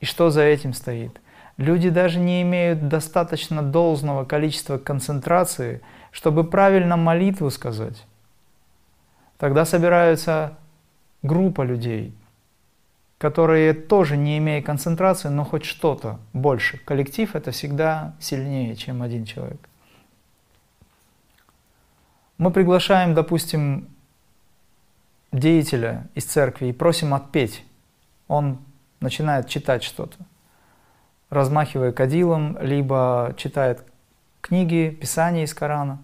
и 0.00 0.06
что 0.06 0.30
за 0.30 0.42
этим 0.42 0.72
стоит. 0.72 1.20
Люди 1.56 1.88
даже 1.88 2.18
не 2.18 2.42
имеют 2.42 2.88
достаточно 2.88 3.62
должного 3.62 4.24
количества 4.24 4.78
концентрации, 4.78 5.82
чтобы 6.10 6.44
правильно 6.44 6.96
молитву 6.96 7.50
сказать. 7.50 8.04
Тогда 9.38 9.64
собираются 9.64 10.56
группа 11.22 11.62
людей– 11.62 12.14
которые 13.18 13.74
тоже 13.74 14.16
не 14.16 14.38
имея 14.38 14.60
концентрации, 14.62 15.28
но 15.28 15.44
хоть 15.44 15.64
что-то 15.64 16.18
больше. 16.32 16.78
Коллектив 16.78 17.34
это 17.34 17.52
всегда 17.52 18.14
сильнее, 18.20 18.74
чем 18.76 19.02
один 19.02 19.24
человек. 19.24 19.68
Мы 22.36 22.50
приглашаем, 22.50 23.14
допустим, 23.14 23.88
деятеля 25.30 26.08
из 26.14 26.24
церкви 26.24 26.66
и 26.66 26.72
просим 26.72 27.14
отпеть. 27.14 27.64
Он 28.26 28.58
начинает 29.00 29.48
читать 29.48 29.84
что-то, 29.84 30.16
размахивая 31.30 31.92
кадилом, 31.92 32.58
либо 32.60 33.34
читает 33.36 33.84
книги, 34.40 34.96
писания 35.00 35.44
из 35.44 35.54
Корана, 35.54 36.02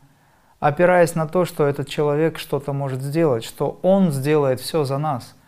опираясь 0.60 1.14
на 1.16 1.26
то, 1.26 1.44
что 1.44 1.66
этот 1.66 1.88
человек 1.88 2.38
что-то 2.38 2.72
может 2.72 3.02
сделать, 3.02 3.42
что 3.42 3.80
он 3.82 4.12
сделает 4.12 4.60
все 4.60 4.84
за 4.84 4.98
нас– 4.98 5.34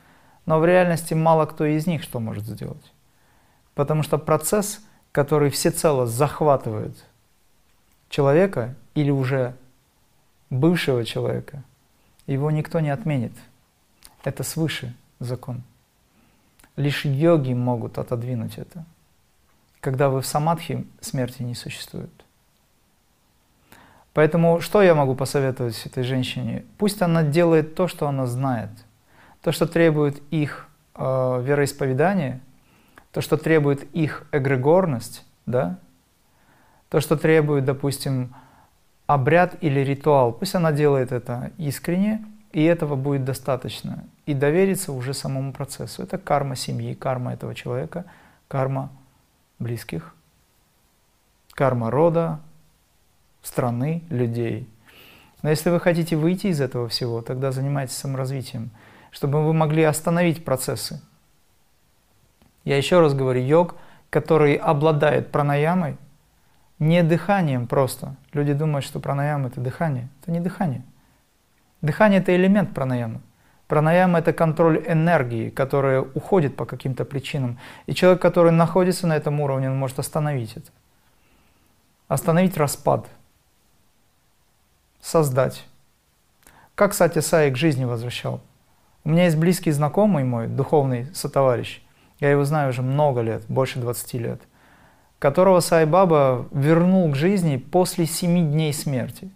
но 0.46 0.58
в 0.58 0.66
реальности 0.66 1.14
мало 1.14 1.46
кто 1.46 1.64
из 1.64 1.86
них 1.86 2.02
что 2.02 2.20
может 2.20 2.44
сделать. 2.44 2.92
Потому 3.74 4.02
что 4.02 4.18
процесс, 4.18 4.80
который 5.12 5.50
всецело 5.50 6.06
захватывает 6.06 6.96
человека 8.08 8.74
или 8.94 9.10
уже 9.10 9.54
бывшего 10.50 11.04
человека, 11.04 11.62
его 12.26 12.50
никто 12.50 12.80
не 12.80 12.90
отменит. 12.90 13.32
Это 14.24 14.42
свыше 14.42 14.94
закон. 15.18 15.62
Лишь 16.76 17.04
йоги 17.04 17.52
могут 17.52 17.98
отодвинуть 17.98 18.58
это. 18.58 18.84
Когда 19.80 20.08
вы 20.08 20.20
в 20.20 20.26
самадхи, 20.26 20.86
смерти 21.00 21.42
не 21.42 21.54
существует. 21.54 22.10
Поэтому 24.14 24.60
что 24.60 24.82
я 24.82 24.94
могу 24.94 25.14
посоветовать 25.14 25.86
этой 25.86 26.04
женщине? 26.04 26.64
Пусть 26.78 27.00
она 27.02 27.22
делает 27.22 27.74
то, 27.74 27.88
что 27.88 28.08
она 28.08 28.26
знает– 28.26 28.70
то, 29.42 29.50
что 29.50 29.66
требует 29.66 30.22
их 30.30 30.68
э, 30.94 31.42
вероисповедание, 31.44 32.40
то, 33.10 33.20
что 33.20 33.36
требует 33.36 33.82
их 33.92 34.24
эгрегорность, 34.32 35.26
да, 35.46 35.78
то, 36.88 37.00
что 37.00 37.16
требует, 37.16 37.64
допустим, 37.64 38.34
обряд 39.06 39.56
или 39.62 39.80
ритуал, 39.80 40.32
пусть 40.32 40.54
она 40.54 40.72
делает 40.72 41.12
это 41.12 41.50
искренне, 41.58 42.24
и 42.52 42.62
этого 42.62 42.96
будет 42.96 43.24
достаточно. 43.24 44.04
И 44.26 44.34
довериться 44.34 44.92
уже 44.92 45.14
самому 45.14 45.52
процессу. 45.52 46.02
Это 46.02 46.18
карма 46.18 46.54
семьи, 46.54 46.94
карма 46.94 47.32
этого 47.32 47.54
человека, 47.54 48.04
карма 48.46 48.90
близких, 49.58 50.14
карма 51.54 51.90
рода, 51.90 52.40
страны, 53.42 54.04
людей. 54.10 54.68
Но 55.42 55.50
если 55.50 55.70
вы 55.70 55.80
хотите 55.80 56.14
выйти 56.14 56.48
из 56.48 56.60
этого 56.60 56.88
всего, 56.88 57.22
тогда 57.22 57.50
занимайтесь 57.50 57.96
саморазвитием– 57.96 58.70
чтобы 59.12 59.44
вы 59.44 59.52
могли 59.52 59.84
остановить 59.84 60.44
процессы. 60.44 61.00
Я 62.64 62.76
еще 62.76 63.00
раз 63.00 63.14
говорю, 63.14 63.40
йог, 63.40 63.76
который 64.10 64.54
обладает 64.54 65.30
пранаямой, 65.30 65.96
не 66.78 67.02
дыханием 67.02 67.66
просто. 67.68 68.16
Люди 68.32 68.54
думают, 68.54 68.84
что 68.84 68.98
пранаяма– 68.98 69.46
это 69.48 69.60
дыхание. 69.60 70.08
Это 70.20 70.32
не 70.32 70.40
дыхание. 70.40 70.82
Дыхание– 71.82 72.20
это 72.20 72.34
элемент 72.34 72.74
пранаямы. 72.74 73.20
Пранаяма– 73.68 74.18
это 74.20 74.32
контроль 74.32 74.82
энергии, 74.86 75.50
которая 75.50 76.00
уходит 76.00 76.56
по 76.56 76.64
каким-то 76.64 77.04
причинам. 77.04 77.58
И 77.86 77.94
человек, 77.94 78.20
который 78.20 78.52
находится 78.52 79.06
на 79.06 79.16
этом 79.16 79.40
уровне, 79.40 79.70
он 79.70 79.78
может 79.78 79.98
остановить 79.98 80.56
это. 80.56 80.70
Остановить 82.08 82.56
распад. 82.56 83.06
Создать. 85.00 85.64
Как 86.74 86.94
Сати 86.94 87.20
Сай 87.20 87.50
к 87.50 87.56
жизни 87.56 87.84
возвращал– 87.84 88.40
у 89.04 89.10
меня 89.10 89.24
есть 89.24 89.36
близкий 89.36 89.70
знакомый 89.70 90.24
мой, 90.24 90.46
духовный 90.46 91.06
сотоварищ, 91.14 91.82
я 92.20 92.30
его 92.30 92.44
знаю 92.44 92.70
уже 92.70 92.82
много 92.82 93.20
лет, 93.20 93.44
больше 93.48 93.80
20 93.80 94.14
лет, 94.14 94.42
которого 95.18 95.60
Сайбаба 95.60 96.46
вернул 96.52 97.10
к 97.10 97.16
жизни 97.16 97.56
после 97.56 98.06
семи 98.06 98.42
дней 98.42 98.72
смерти. 98.72 99.30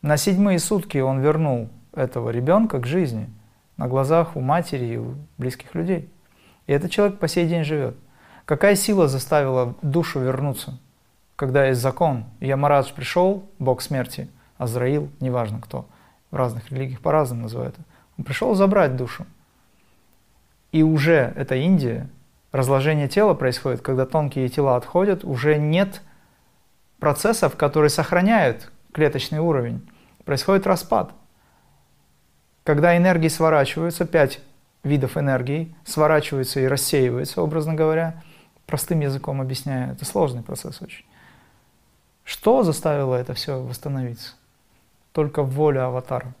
На 0.00 0.16
седьмые 0.16 0.58
сутки 0.58 0.98
он 0.98 1.20
вернул 1.20 1.68
этого 1.94 2.30
ребенка 2.30 2.78
к 2.78 2.86
жизни 2.86 3.28
на 3.76 3.88
глазах 3.88 4.36
у 4.36 4.40
матери 4.40 4.86
и 4.86 4.96
у 4.96 5.14
близких 5.38 5.74
людей. 5.74 6.08
И 6.66 6.72
этот 6.72 6.90
человек 6.90 7.18
по 7.18 7.28
сей 7.28 7.46
день 7.46 7.64
живет. 7.64 7.96
Какая 8.44 8.74
сила 8.74 9.08
заставила 9.08 9.74
душу 9.82 10.20
вернуться, 10.20 10.78
когда 11.36 11.66
есть 11.66 11.80
закон? 11.80 12.24
Ямарадж 12.40 12.92
пришел, 12.94 13.44
бог 13.58 13.82
смерти, 13.82 14.28
Азраил, 14.58 15.10
неважно 15.20 15.60
кто, 15.60 15.86
в 16.30 16.36
разных 16.36 16.70
религиях 16.70 17.00
по-разному 17.00 17.42
называют 17.42 17.74
это. 17.74 17.84
Он 18.18 18.24
пришел 18.24 18.54
забрать 18.54 18.96
душу. 18.96 19.26
И 20.72 20.82
уже 20.82 21.32
это 21.36 21.54
Индия, 21.54 22.08
разложение 22.50 23.08
тела 23.08 23.34
происходит, 23.34 23.82
когда 23.82 24.06
тонкие 24.06 24.48
тела 24.48 24.76
отходят, 24.76 25.24
уже 25.24 25.58
нет 25.58 26.02
процессов, 26.98 27.56
которые 27.56 27.90
сохраняют 27.90 28.70
клеточный 28.92 29.38
уровень. 29.38 29.86
Происходит 30.24 30.66
распад. 30.66 31.12
Когда 32.64 32.96
энергии 32.96 33.28
сворачиваются, 33.28 34.06
пять 34.06 34.40
видов 34.84 35.16
энергии 35.16 35.74
сворачиваются 35.84 36.60
и 36.60 36.66
рассеиваются, 36.66 37.42
образно 37.42 37.74
говоря. 37.74 38.22
Простым 38.66 39.00
языком 39.00 39.40
объясняю, 39.40 39.92
это 39.92 40.04
сложный 40.04 40.42
процесс 40.42 40.80
очень. 40.80 41.04
Что 42.24 42.62
заставило 42.62 43.16
это 43.16 43.34
все 43.34 43.60
восстановиться? 43.60 44.34
Только 45.12 45.42
воля 45.42 45.86
аватара. 45.86 46.34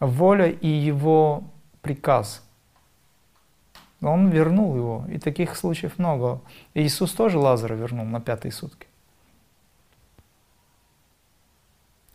Воля 0.00 0.48
и 0.48 0.68
его 0.68 1.44
приказ. 1.82 2.44
Он 4.00 4.30
вернул 4.30 4.76
его, 4.76 5.04
и 5.08 5.18
таких 5.18 5.56
случаев 5.56 5.98
много. 5.98 6.40
Иисус 6.74 7.12
тоже 7.12 7.38
Лазара 7.38 7.74
вернул 7.74 8.04
на 8.04 8.20
пятые 8.20 8.52
сутки. 8.52 8.86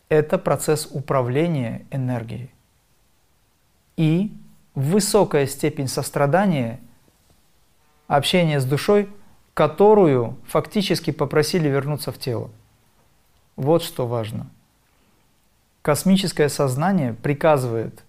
Это 0.07 0.37
процесс 0.37 0.87
управления 0.89 1.85
энергией. 1.91 2.51
И 3.97 4.31
высокая 4.75 5.45
степень 5.45 5.87
сострадания, 5.87 6.79
общения 8.07 8.59
с 8.59 8.65
душой, 8.65 9.09
которую 9.53 10.37
фактически 10.47 11.11
попросили 11.11 11.67
вернуться 11.67 12.11
в 12.11 12.17
тело. 12.17 12.49
Вот 13.55 13.83
что 13.83 14.07
важно. 14.07 14.49
Космическое 15.83 16.47
сознание 16.47 17.13
приказывает 17.13 18.05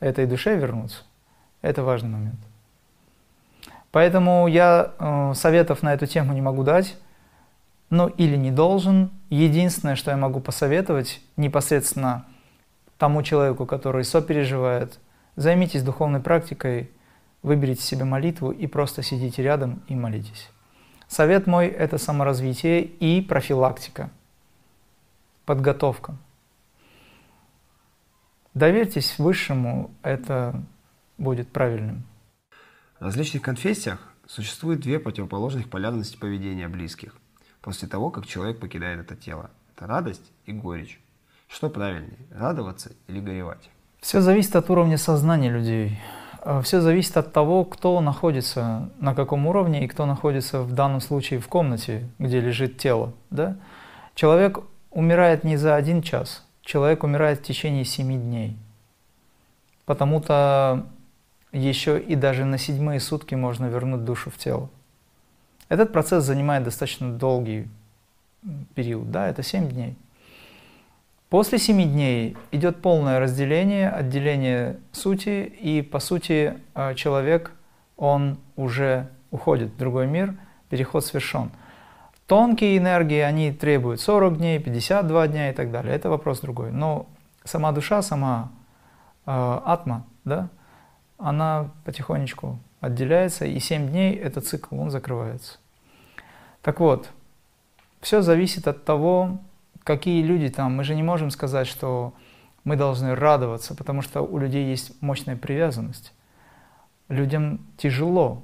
этой 0.00 0.26
душе 0.26 0.54
вернуться. 0.56 0.98
Это 1.62 1.82
важный 1.82 2.10
момент. 2.10 2.38
Поэтому 3.90 4.46
я 4.46 4.92
э, 4.98 5.32
советов 5.34 5.82
на 5.82 5.94
эту 5.94 6.04
тему 6.04 6.34
не 6.34 6.42
могу 6.42 6.62
дать, 6.62 6.94
но 7.88 8.08
или 8.08 8.36
не 8.36 8.50
должен. 8.50 9.10
Единственное, 9.30 9.96
что 9.96 10.10
я 10.10 10.18
могу 10.18 10.40
посоветовать 10.40 11.22
непосредственно 11.38 12.26
тому 12.98 13.22
человеку, 13.22 13.64
который 13.64 14.04
сопереживает, 14.04 14.98
займитесь 15.36 15.82
духовной 15.82 16.20
практикой, 16.20 16.90
выберите 17.42 17.80
себе 17.80 18.04
молитву 18.04 18.50
и 18.50 18.66
просто 18.66 19.02
сидите 19.02 19.42
рядом 19.42 19.82
и 19.88 19.94
молитесь. 19.94 20.50
Совет 21.08 21.46
мой– 21.46 21.66
это 21.68 21.96
саморазвитие 21.96 22.82
и 22.82 23.22
профилактика, 23.22 24.10
подготовка. 25.46 26.16
Доверьтесь 28.56 29.18
Высшему, 29.18 29.90
это 30.02 30.62
будет 31.18 31.52
правильным. 31.52 32.04
В 32.98 33.04
различных 33.04 33.42
конфессиях 33.42 34.00
существует 34.26 34.80
две 34.80 34.98
противоположных 34.98 35.68
полярности 35.68 36.16
поведения 36.16 36.66
близких 36.66 37.14
после 37.60 37.86
того, 37.86 38.08
как 38.08 38.26
человек 38.26 38.58
покидает 38.58 38.98
это 38.98 39.14
тело. 39.14 39.50
Это 39.74 39.86
радость 39.86 40.32
и 40.46 40.52
горечь. 40.52 40.98
Что 41.48 41.68
правильнее, 41.68 42.16
радоваться 42.30 42.92
или 43.08 43.20
горевать? 43.20 43.68
Все 44.00 44.22
зависит 44.22 44.56
от 44.56 44.70
уровня 44.70 44.96
сознания 44.96 45.50
людей. 45.50 46.00
Э, 46.40 46.62
Все 46.64 46.80
зависит 46.80 47.18
от 47.18 47.34
того, 47.34 47.62
кто 47.66 48.00
находится 48.00 48.90
на 48.98 49.14
каком 49.14 49.46
уровне 49.46 49.84
и 49.84 49.86
кто 49.86 50.06
находится 50.06 50.62
в 50.62 50.72
данном 50.72 51.02
случае 51.02 51.40
в 51.40 51.48
комнате, 51.48 52.08
где 52.18 52.40
лежит 52.40 52.78
тело. 52.78 53.12
Да? 53.28 53.58
Человек 54.14 54.60
умирает 54.90 55.44
не 55.44 55.58
за 55.58 55.76
один 55.76 56.00
час, 56.00 56.45
человек 56.66 57.04
умирает 57.04 57.38
в 57.38 57.42
течение 57.44 57.84
семи 57.84 58.18
дней. 58.18 58.56
Потому-то 59.86 60.84
еще 61.52 61.98
и 61.98 62.16
даже 62.16 62.44
на 62.44 62.58
седьмые 62.58 63.00
сутки 63.00 63.34
можно 63.34 63.66
вернуть 63.66 64.04
душу 64.04 64.30
в 64.30 64.36
тело. 64.36 64.68
Этот 65.68 65.92
процесс 65.92 66.24
занимает 66.24 66.64
достаточно 66.64 67.12
долгий 67.12 67.68
период, 68.74 69.10
да, 69.10 69.28
это 69.28 69.42
7 69.42 69.68
дней. 69.68 69.96
После 71.30 71.58
7 71.58 71.82
дней 71.84 72.36
идет 72.50 72.82
полное 72.82 73.20
разделение, 73.20 73.88
отделение 73.88 74.78
сути, 74.92 75.44
и 75.60 75.82
по 75.82 75.98
сути 75.98 76.58
э, 76.74 76.94
человек, 76.94 77.52
он 77.96 78.38
уже 78.56 79.08
уходит 79.30 79.70
в 79.70 79.76
другой 79.76 80.06
мир, 80.06 80.34
переход 80.68 81.04
совершен. 81.04 81.50
Тонкие 82.26 82.78
энергии, 82.78 83.20
они 83.20 83.52
требуют 83.52 84.00
40 84.00 84.38
дней, 84.38 84.58
52 84.58 85.28
дня 85.28 85.50
и 85.50 85.52
так 85.52 85.70
далее. 85.70 85.94
Это 85.94 86.10
вопрос 86.10 86.40
другой. 86.40 86.72
Но 86.72 87.06
сама 87.44 87.70
душа, 87.70 88.02
сама 88.02 88.50
э, 89.26 89.60
атма, 89.64 90.04
да, 90.24 90.48
она 91.18 91.70
потихонечку 91.84 92.58
отделяется, 92.80 93.46
и 93.46 93.58
7 93.60 93.88
дней 93.88 94.14
этот 94.14 94.46
цикл, 94.46 94.78
он 94.78 94.90
закрывается. 94.90 95.58
Так 96.62 96.80
вот, 96.80 97.10
все 98.00 98.22
зависит 98.22 98.66
от 98.66 98.84
того, 98.84 99.38
какие 99.84 100.22
люди 100.22 100.48
там. 100.48 100.76
Мы 100.76 100.82
же 100.82 100.96
не 100.96 101.02
можем 101.04 101.30
сказать, 101.30 101.68
что 101.68 102.12
мы 102.64 102.76
должны 102.76 103.14
радоваться, 103.14 103.76
потому 103.76 104.02
что 104.02 104.22
у 104.22 104.38
людей 104.38 104.68
есть 104.68 105.00
мощная 105.00 105.36
привязанность. 105.36 106.12
Людям 107.08 107.60
тяжело. 107.76 108.42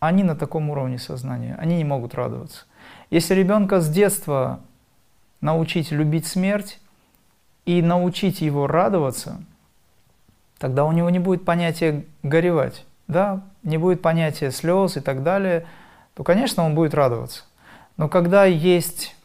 Они 0.00 0.24
на 0.24 0.34
таком 0.34 0.70
уровне 0.70 0.98
сознания, 0.98 1.54
они 1.60 1.76
не 1.76 1.84
могут 1.84 2.14
радоваться. 2.14 2.64
Если 3.12 3.34
ребенка 3.34 3.80
с 3.80 3.88
детства 3.88 4.58
научить 5.40 5.92
любить 5.92 6.26
смерть 6.26 6.80
и 7.64 7.80
научить 7.80 8.40
его 8.40 8.66
радоваться– 8.66 9.40
тогда 10.62 10.84
у 10.84 10.92
него 10.92 11.10
не 11.10 11.18
будет 11.18 11.44
понятия 11.44 12.04
горевать, 12.22 12.86
да, 13.08 13.42
не 13.64 13.78
будет 13.78 14.00
понятия 14.00 14.52
слез 14.52 14.96
и 14.96 15.00
так 15.00 15.24
далее, 15.24 15.66
то, 16.14 16.22
конечно, 16.22 16.62
он 16.62 16.76
будет 16.76 16.94
радоваться. 16.94 17.42
Но 17.96 18.08
когда 18.08 18.44
есть 18.44 19.16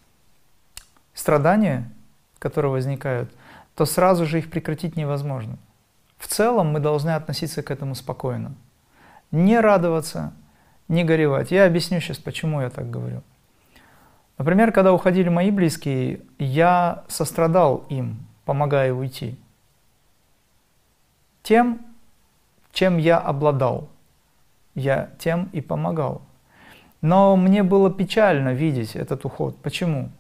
страдания, 1.14 1.88
которые 2.40 2.72
возникают, 2.72 3.32
то 3.76 3.86
сразу 3.86 4.26
же 4.26 4.40
их 4.40 4.50
прекратить 4.50 4.96
невозможно. 4.96 5.60
В 6.18 6.26
целом 6.26 6.72
мы 6.72 6.80
должны 6.80 7.12
относиться 7.12 7.62
к 7.62 7.70
этому 7.70 7.94
спокойно. 7.94 8.56
Не 9.30 9.60
радоваться, 9.60 10.34
не 10.88 11.04
горевать. 11.04 11.52
Я 11.52 11.68
объясню 11.68 12.00
сейчас, 12.00 12.18
почему 12.18 12.62
я 12.62 12.72
так 12.72 12.90
говорю. 12.90 13.22
Например, 14.38 14.72
когда 14.72 14.94
уходили 14.94 15.30
мои 15.30 15.52
близкие, 15.52 16.22
я 16.38 17.04
сострадал 17.08 17.86
им, 17.90 18.28
помогая 18.46 18.94
уйти 18.94 19.38
тем, 21.48 21.80
чем 22.74 22.98
я 22.98 23.20
обладал. 23.20 23.88
Я 24.76 25.12
тем 25.18 25.50
и 25.54 25.62
помогал. 25.62 26.22
Но 27.00 27.38
мне 27.38 27.64
было 27.64 27.90
печально 27.90 28.54
видеть 28.54 28.98
этот 28.98 29.24
уход. 29.24 29.56
Почему? 29.62 30.12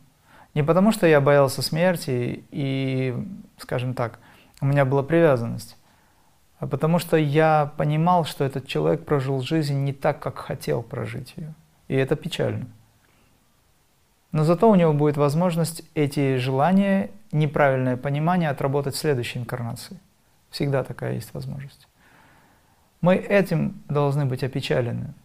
Не 0.53 0.63
потому, 0.63 0.93
что 0.93 1.05
я 1.05 1.19
боялся 1.19 1.61
смерти 1.61 2.45
и, 2.49 3.13
скажем 3.57 3.93
так, 3.93 4.19
у 4.61 4.65
меня 4.65 4.85
была 4.85 5.03
привязанность, 5.03 5.75
а 6.59 6.65
потому 6.65 6.97
что 6.97 7.17
я 7.17 7.73
понимал, 7.75 8.23
что 8.23 8.45
этот 8.45 8.65
человек 8.65 9.05
прожил 9.05 9.41
жизнь 9.41 9.83
не 9.83 9.91
так, 9.91 10.21
как 10.21 10.37
хотел 10.37 10.81
прожить 10.81 11.33
ее. 11.35 11.53
И 11.89 11.95
это 11.95 12.15
печально. 12.15 12.67
Но 14.37 14.43
зато 14.43 14.69
у 14.69 14.75
него 14.75 14.93
будет 14.93 15.17
возможность 15.17 15.81
эти 15.95 16.37
желания, 16.37 17.09
неправильное 17.31 17.97
понимание 17.97 18.51
отработать 18.51 18.93
в 18.93 18.99
следующей 18.99 19.39
инкарнации. 19.39 19.97
Всегда 20.51 20.83
такая 20.83 21.15
есть 21.15 21.33
возможность. 21.33 21.87
Мы 23.01 23.15
этим 23.15 23.81
должны 23.89 24.25
быть 24.25 24.43
опечалены. 24.43 25.15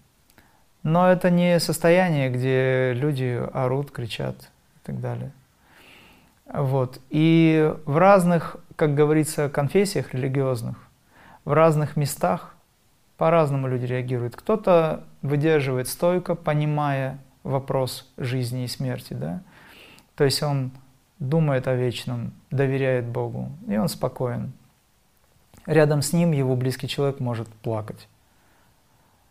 Но 0.82 1.12
это 1.12 1.28
не 1.28 1.60
состояние, 1.60 2.30
где 2.30 2.94
люди 2.94 3.38
орут, 3.52 3.90
кричат 3.90 4.34
и 4.76 4.86
так 4.86 4.98
далее. 4.98 5.30
Вот. 6.50 6.98
И 7.10 7.70
в 7.84 7.98
разных, 7.98 8.56
как 8.76 8.94
говорится, 8.94 9.50
конфессиях 9.50 10.14
религиозных, 10.14 10.78
в 11.44 11.52
разных 11.52 11.96
местах 11.98 12.54
по-разному 13.18 13.68
люди 13.68 13.84
реагируют. 13.84 14.36
Кто-то 14.36 15.04
выдерживает 15.20 15.88
стойко, 15.88 16.34
понимая 16.34 17.18
вопрос 17.42 18.10
жизни 18.16 18.64
и 18.64 18.68
смерти, 18.68 19.14
да. 19.14 19.42
То 20.14 20.24
есть 20.24 20.42
он 20.42 20.72
думает 21.18 21.68
о 21.68 21.74
вечном, 21.74 22.32
доверяет 22.50 23.06
Богу, 23.06 23.50
и 23.68 23.76
он 23.76 23.88
спокоен. 23.88 24.52
Рядом 25.66 26.02
с 26.02 26.12
ним 26.12 26.32
его 26.32 26.56
близкий 26.56 26.88
человек 26.88 27.20
может 27.20 27.48
плакать. 27.48 28.08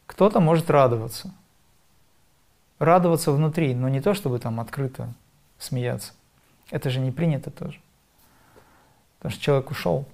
Кто-то 0.05 0.39
может 0.39 0.69
радоваться. 0.69 1.33
Радоваться 2.79 3.31
внутри, 3.31 3.75
но 3.75 3.89
не 3.89 4.01
то, 4.01 4.13
чтобы 4.13 4.39
там 4.39 4.59
открыто 4.59 5.13
смеяться. 5.59 6.13
Это 6.69 6.89
же 6.89 6.99
не 6.99 7.11
принято 7.11 7.51
тоже. 7.51 7.79
Потому 9.17 9.33
что 9.33 9.41
человек 9.43 9.69
ушел. 9.71 10.07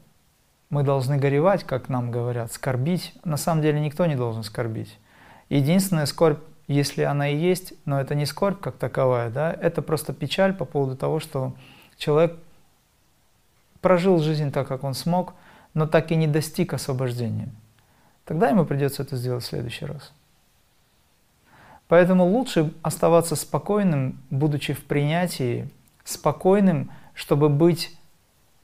Мы 0.69 0.83
должны 0.83 1.17
горевать, 1.17 1.63
как 1.63 1.87
нам 1.87 2.11
говорят, 2.11 2.51
скорбить. 2.51 3.13
На 3.23 3.37
самом 3.37 3.61
деле 3.61 3.79
никто 3.79 4.05
не 4.05 4.15
должен 4.15 4.43
скорбить. 4.43 4.97
Единственная 5.49 6.05
скорбь, 6.07 6.39
если 6.67 7.03
она 7.03 7.29
и 7.29 7.37
есть, 7.37 7.73
но 7.85 7.99
это 7.99 8.15
не 8.15 8.25
скорбь 8.25 8.59
как 8.59 8.77
таковая, 8.77 9.29
да, 9.29 9.51
это 9.53 9.81
просто 9.81 10.13
печаль 10.13 10.53
по 10.53 10.65
поводу 10.65 10.95
того, 10.95 11.19
что 11.19 11.53
человек 11.97 12.37
прожил 13.81 14.19
жизнь 14.19 14.51
так, 14.51 14.67
как 14.67 14.83
он 14.83 14.93
смог– 14.93 15.33
но 15.77 15.85
так 15.85 16.11
и 16.11 16.15
не 16.15 16.25
достиг 16.25 16.73
освобождения, 16.73 17.49
тогда 18.25 18.49
ему 18.49 18.65
придется 18.65 19.03
это 19.03 19.15
сделать 19.15 19.43
в 19.43 19.47
следующий 19.47 19.85
раз. 19.85 20.11
Поэтому 21.87 22.25
лучше 22.25 22.73
оставаться 22.81 23.35
спокойным, 23.35 24.19
будучи 24.31 24.73
в 24.73 24.83
принятии, 24.85 25.69
спокойным, 26.03 26.89
чтобы 27.13 27.47
быть 27.47 27.95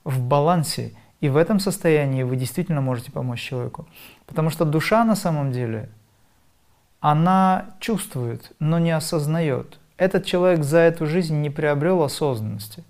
в 0.04 0.22
балансе 0.22 0.94
И 1.22 1.30
в 1.30 1.38
этом 1.38 1.60
состоянии 1.60 2.24
вы 2.24 2.36
действительно 2.36 2.82
можете 2.82 3.12
помочь 3.12 3.42
человеку. 3.42 3.88
Потому 4.26 4.50
что 4.50 4.66
душа 4.66 5.06
на 5.06 5.16
самом 5.16 5.52
деле, 5.52 5.90
она 7.04 7.66
чувствует, 7.82 8.54
но 8.60 8.80
не 8.80 8.92
осознает. 8.92 9.78
Этот 9.98 10.24
человек 10.24 10.64
за 10.64 10.78
эту 10.78 11.06
жизнь 11.06 11.36
не 11.42 11.50
приобрел 11.50 12.02
осознанности. 12.02 12.86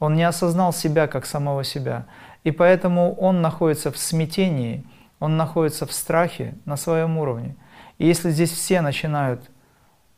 Он 0.00 0.16
не 0.16 0.24
осознал 0.24 0.72
себя 0.72 1.06
как 1.06 1.24
самого 1.24 1.62
себя. 1.62 2.06
И 2.42 2.50
поэтому 2.50 3.14
он 3.14 3.40
находится 3.40 3.92
в 3.92 3.98
смятении, 3.98 4.84
он 5.20 5.36
находится 5.36 5.86
в 5.86 5.92
страхе 5.92 6.54
на 6.64 6.76
своем 6.76 7.16
уровне. 7.16 7.54
И 7.98 8.06
если 8.08 8.30
здесь 8.30 8.50
все 8.50 8.80
начинают 8.80 9.48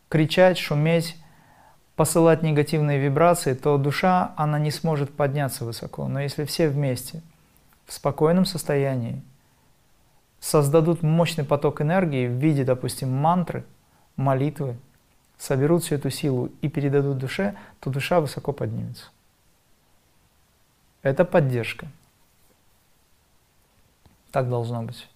кричать, 0.09 0.57
шуметь, 0.57 1.19
посылать 1.97 2.43
негативные 2.43 2.99
вибрации, 2.99 3.53
то 3.53 3.77
душа, 3.77 4.33
она 4.39 4.59
не 4.59 4.71
сможет 4.71 5.15
подняться 5.15 5.67
высоко. 5.67 6.09
Но 6.09 6.19
если 6.19 6.47
все 6.47 6.71
вместе, 6.71 7.21
в 7.85 7.93
спокойном 7.93 8.47
состоянии, 8.47 9.21
создадут 10.47 11.03
мощный 11.03 11.45
поток 11.45 11.81
энергии 11.81 12.29
в 12.29 12.35
виде, 12.35 12.63
допустим, 12.63 13.11
мантры, 13.11 13.65
молитвы, 14.15 14.77
соберут 15.39 15.83
всю 15.83 15.97
эту 15.97 16.09
силу 16.11 16.53
и 16.63 16.69
передадут 16.69 17.19
душе, 17.19 17.57
то 17.81 17.91
душа 17.91 18.21
высоко 18.21 18.53
поднимется. 18.53 19.07
Это 21.03 21.25
поддержка. 21.25 21.89
Так 24.31 24.49
должно 24.49 24.85
быть. 24.85 25.09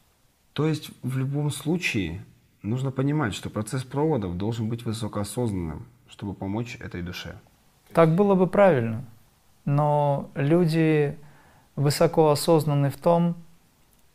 То 0.53 0.67
есть 0.67 0.91
в 1.05 1.17
любом 1.17 1.51
случае 1.51 2.25
нужно 2.63 2.91
понимать, 2.91 3.33
что 3.33 3.51
процесс 3.51 3.85
проводов 3.85 4.37
должен 4.37 4.69
быть 4.69 4.85
высокоосознанным, 4.85 5.87
чтобы 6.09 6.35
помочь 6.35 6.77
этой 6.81 7.03
душе. 7.03 7.39
Так 7.93 8.17
было 8.17 8.35
бы 8.35 8.49
правильно. 8.49 9.05
Но 9.65 10.29
люди 10.35 11.17
высоко 11.77 12.31
осознаны 12.31 12.91
в 12.91 12.97
том, 12.97 13.37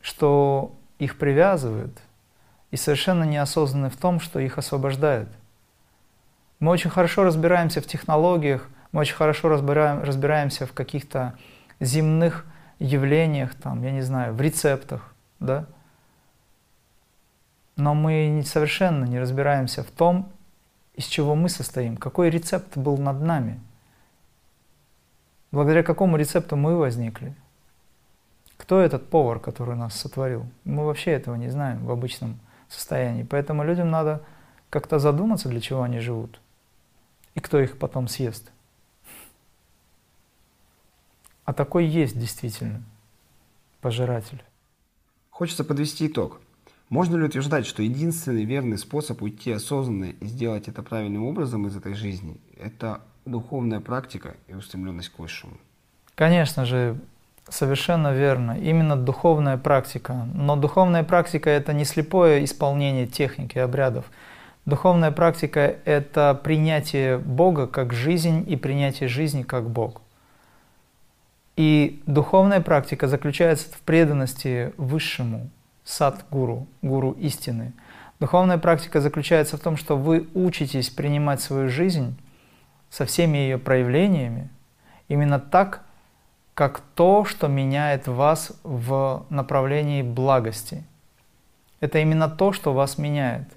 что 0.01 0.75
их 0.99 1.17
привязывают, 1.17 1.97
и 2.71 2.77
совершенно 2.77 3.23
неосознаны 3.23 3.89
в 3.89 3.97
том, 3.97 4.19
что 4.19 4.39
их 4.39 4.57
освобождают. 4.57 5.29
Мы 6.59 6.71
очень 6.71 6.89
хорошо 6.89 7.23
разбираемся 7.23 7.81
в 7.81 7.85
технологиях, 7.85 8.67
мы 8.91 9.01
очень 9.01 9.15
хорошо 9.15 9.49
разбираем, 9.49 10.01
разбираемся 10.03 10.65
в 10.65 10.73
каких-то 10.73 11.37
земных 11.79 12.45
явлениях, 12.79 13.53
там, 13.55 13.83
я 13.83 13.91
не 13.91 14.01
знаю, 14.01 14.33
в 14.33 14.41
рецептах, 14.41 15.13
да? 15.39 15.65
Но 17.75 17.93
мы 17.93 18.41
совершенно 18.45 19.03
не 19.03 19.19
разбираемся 19.19 19.83
в 19.83 19.91
том, 19.91 20.31
из 20.95 21.05
чего 21.05 21.35
мы 21.35 21.49
состоим, 21.49 21.97
какой 21.97 22.29
рецепт 22.29 22.77
был 22.77 22.97
над 22.97 23.21
нами, 23.21 23.59
благодаря 25.51 25.83
какому 25.83 26.15
рецепту 26.15 26.55
мы 26.55 26.77
возникли. 26.77 27.35
Кто 28.65 28.79
этот 28.79 29.07
повар, 29.11 29.39
который 29.39 29.75
нас 29.75 29.93
сотворил? 29.93 30.47
Мы 30.63 30.83
вообще 30.85 31.11
этого 31.11 31.35
не 31.35 31.49
знаем 31.49 31.85
в 31.85 31.91
обычном 31.91 32.39
состоянии. 32.67 33.21
Поэтому 33.21 33.63
людям 33.63 33.91
надо 33.91 34.23
как-то 34.71 34.97
задуматься, 34.97 35.49
для 35.49 35.61
чего 35.61 35.83
они 35.83 35.99
живут 35.99 36.39
и 37.35 37.41
кто 37.41 37.59
их 37.59 37.77
потом 37.77 38.07
съест. 38.07 38.51
А 41.43 41.53
такой 41.53 41.85
есть 41.85 42.17
действительно 42.17 42.81
пожиратель. 43.81 44.43
Хочется 45.29 45.63
подвести 45.63 46.07
итог. 46.07 46.41
Можно 46.89 47.17
ли 47.17 47.25
утверждать, 47.25 47.67
что 47.67 47.83
единственный 47.83 48.45
верный 48.45 48.79
способ 48.79 49.21
уйти 49.21 49.51
осознанно 49.51 50.05
и 50.05 50.25
сделать 50.25 50.67
это 50.67 50.81
правильным 50.81 51.25
образом 51.25 51.67
из 51.67 51.77
этой 51.77 51.93
жизни– 51.93 52.41
это 52.57 53.01
духовная 53.25 53.79
практика 53.79 54.37
и 54.47 54.55
устремленность 54.55 55.09
к 55.09 55.19
высшему? 55.19 55.55
Конечно 56.15 56.65
же, 56.65 56.99
совершенно 57.49 58.13
верно. 58.13 58.57
Именно 58.59 58.95
духовная 58.95 59.57
практика. 59.57 60.27
Но 60.33 60.55
духовная 60.55 61.03
практика– 61.03 61.49
это 61.51 61.73
не 61.73 61.85
слепое 61.85 62.43
исполнение 62.43 63.07
техники, 63.07 63.57
обрядов. 63.57 64.05
Духовная 64.65 65.11
практика– 65.11 65.75
это 65.85 66.39
принятие 66.43 67.19
Бога 67.19 67.67
как 67.67 67.93
жизнь 67.93 68.43
и 68.47 68.55
принятие 68.55 69.07
жизни 69.07 69.43
как 69.43 69.69
Бог. 69.69 70.01
И 71.55 72.01
духовная 72.05 72.61
практика 72.61 73.07
заключается 73.07 73.67
в 73.71 73.79
преданности 73.81 74.73
высшему, 74.77 75.49
сад-гуру, 75.85 76.67
гуру 76.81 77.11
истины. 77.11 77.73
Духовная 78.19 78.57
практика 78.57 78.99
заключается 79.01 79.57
в 79.57 79.59
том, 79.59 79.77
что 79.77 79.95
вы 79.95 80.27
учитесь 80.33 80.89
принимать 80.89 81.41
свою 81.41 81.69
жизнь 81.69 82.17
со 82.89 83.05
всеми 83.05 83.37
ее 83.37 83.57
проявлениями 83.57 84.49
именно 85.07 85.39
так, 85.39 85.84
как 86.55 86.79
то, 86.95 87.25
что 87.25 87.47
меняет 87.47 88.07
вас 88.07 88.53
в 88.63 89.25
направлении 89.29 90.01
благости. 90.01 90.83
Это 91.81 91.99
именно 91.99 92.29
то, 92.29 92.53
что 92.53 92.73
вас 92.73 92.97
меняет. 92.97 93.47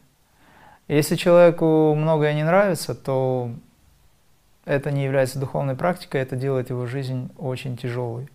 Если 0.88 1.14
человеку 1.14 1.94
многое 1.94 2.34
не 2.34 2.42
нравится, 2.42 2.94
то 2.96 3.50
это 4.64 4.90
не 4.90 5.04
является 5.04 5.38
духовной 5.38 5.76
практикой, 5.76 6.20
это 6.20 6.34
делает 6.34 6.70
его 6.70 6.86
жизнь 6.86 7.30
очень 7.38 7.76
тяжелой. 7.76 8.28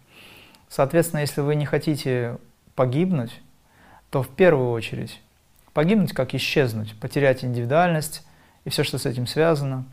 Соответственно, 0.70 1.20
если 1.20 1.42
вы 1.42 1.56
не 1.56 1.66
хотите 1.66 2.38
погибнуть, 2.74 3.42
то 4.10 4.24
в 4.24 4.30
первую 4.30 4.72
очередь 4.72 5.22
погибнуть 5.74 6.14
как 6.14 6.34
исчезнуть, 6.36 6.98
потерять 7.00 7.44
индивидуальность 7.44 8.26
и 8.64 8.70
все, 8.70 8.84
что 8.84 8.98
с 8.98 9.06
этим 9.06 9.28
связано. 9.28 9.84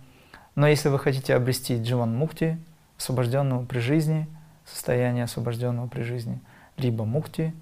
Но 0.55 0.69
если 0.69 0.91
вы 0.91 0.99
хотите 0.99 1.35
обрести 1.35 1.83
дживан 1.83 2.15
мукти, 2.15 2.57
освобожденного 2.99 3.65
при 3.65 3.81
жизни, 3.81 4.29
состояние 4.73 5.25
освобожденного 5.25 5.87
при 5.89 6.03
жизни, 6.03 6.41
либо 6.77 7.05
мукти 7.05 7.55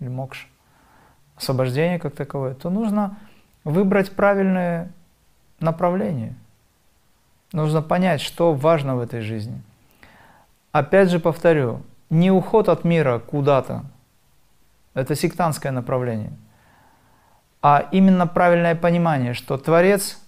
или 0.00 0.08
мокш, 0.08 0.48
освобождение 1.36 1.98
как 1.98 2.14
таковое, 2.14 2.54
то 2.54 2.70
нужно 2.70 3.16
выбрать 3.64 4.12
правильное 4.12 4.90
направление– 5.60 6.34
Нужно 7.52 7.80
понять, 7.80 8.20
что 8.20 8.52
важно 8.52 8.96
в 8.96 9.00
этой 9.00 9.20
жизни. 9.20 9.62
Опять 10.72 11.10
же 11.10 11.20
повторю, 11.20 11.80
не 12.10 12.30
уход 12.30 12.68
от 12.68 12.84
мира 12.84 13.18
куда-то, 13.18 13.84
это 14.94 15.14
сектантское 15.14 15.72
направление, 15.72 16.32
а 17.62 17.88
именно 17.92 18.26
правильное 18.26 18.74
понимание, 18.74 19.32
что 19.32 19.56
Творец 19.58 20.18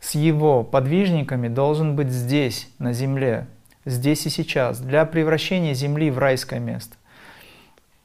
с 0.00 0.14
его 0.14 0.62
подвижниками 0.62 1.48
должен 1.48 1.96
быть 1.96 2.10
здесь, 2.10 2.70
на 2.78 2.92
земле, 2.92 3.48
здесь 3.88 4.26
и 4.26 4.30
сейчас, 4.30 4.80
для 4.80 5.04
превращения 5.04 5.74
земли 5.74 6.10
в 6.10 6.18
райское 6.18 6.60
место. 6.60 6.96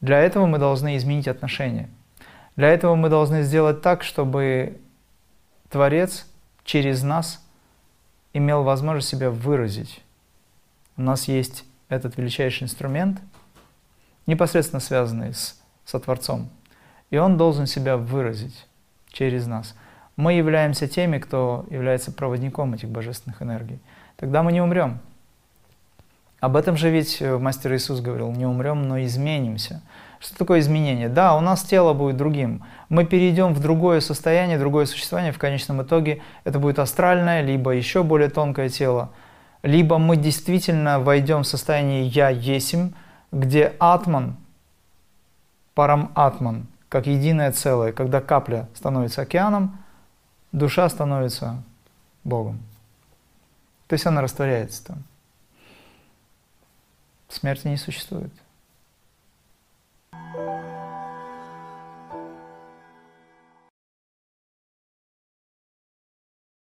Для 0.02 0.20
этого 0.20 0.46
мы 0.46 0.58
должны 0.58 0.98
изменить 0.98 1.28
отношения. 1.28 1.90
Для 2.56 2.70
этого 2.70 2.96
мы 2.96 3.10
должны 3.10 3.44
сделать 3.44 3.82
так, 3.82 4.04
чтобы 4.04 4.78
Творец 5.70 6.28
через 6.64 7.04
нас 7.04 7.44
имел 8.34 8.64
возможность 8.64 9.10
себя 9.10 9.30
выразить. 9.30 10.02
У 10.98 11.02
нас 11.02 11.28
есть 11.28 11.66
этот 11.90 12.18
величайший 12.18 12.64
инструмент, 12.64 13.20
непосредственно 14.26 14.80
связанный 14.80 15.34
с, 15.34 15.62
со 15.86 16.00
Творцом, 16.00 16.50
и 17.10 17.18
он 17.18 17.38
должен 17.38 17.66
себя 17.66 17.98
выразить 17.98 18.68
через 19.12 19.48
нас. 19.48 19.76
Мы 20.16 20.34
являемся 20.34 20.88
теми, 20.88 21.18
кто 21.18 21.66
является 21.70 22.12
проводником 22.12 22.74
этих 22.74 22.90
божественных 22.90 23.42
энергий. 23.42 23.80
Тогда 24.18 24.44
мы 24.44 24.52
не 24.52 24.62
умрем. 24.62 25.00
Об 26.44 26.58
этом 26.58 26.76
же 26.76 26.90
ведь 26.90 27.22
э, 27.22 27.38
Мастер 27.38 27.74
Иисус 27.74 28.02
говорил, 28.02 28.30
не 28.34 28.46
умрем, 28.46 28.86
но 28.90 29.02
изменимся. 29.02 29.82
Что 30.20 30.38
такое 30.38 30.60
изменение? 30.60 31.08
Да, 31.08 31.38
у 31.38 31.40
нас 31.40 31.64
тело 31.64 31.94
будет 31.94 32.18
другим. 32.18 32.66
Мы 32.90 33.06
перейдем 33.06 33.54
в 33.54 33.62
другое 33.62 34.02
состояние, 34.02 34.60
другое 34.60 34.86
существование. 34.86 35.32
В 35.32 35.40
конечном 35.40 35.84
итоге 35.84 36.22
это 36.44 36.60
будет 36.60 36.80
астральное, 36.80 37.44
либо 37.44 37.72
еще 37.72 38.04
более 38.04 38.28
тонкое 38.28 38.68
тело. 38.68 39.12
Либо 39.62 39.98
мы 40.00 40.18
действительно 40.18 41.00
войдем 41.00 41.44
в 41.44 41.48
состояние 41.48 42.08
«я 42.08 42.28
есим», 42.28 42.94
где 43.32 43.74
атман, 43.80 44.36
парам 45.76 46.12
атман, 46.14 46.68
как 46.90 47.08
единое 47.08 47.54
целое, 47.54 47.94
когда 47.94 48.20
капля 48.20 48.68
становится 48.76 49.22
океаном, 49.22 49.78
душа 50.52 50.90
становится 50.90 51.64
Богом. 52.26 52.60
То 53.88 53.94
есть 53.94 54.06
она 54.06 54.22
растворяется 54.22 54.88
там. 54.88 55.04
Смерти 57.34 57.68
не 57.68 57.78
существует. 57.78 58.32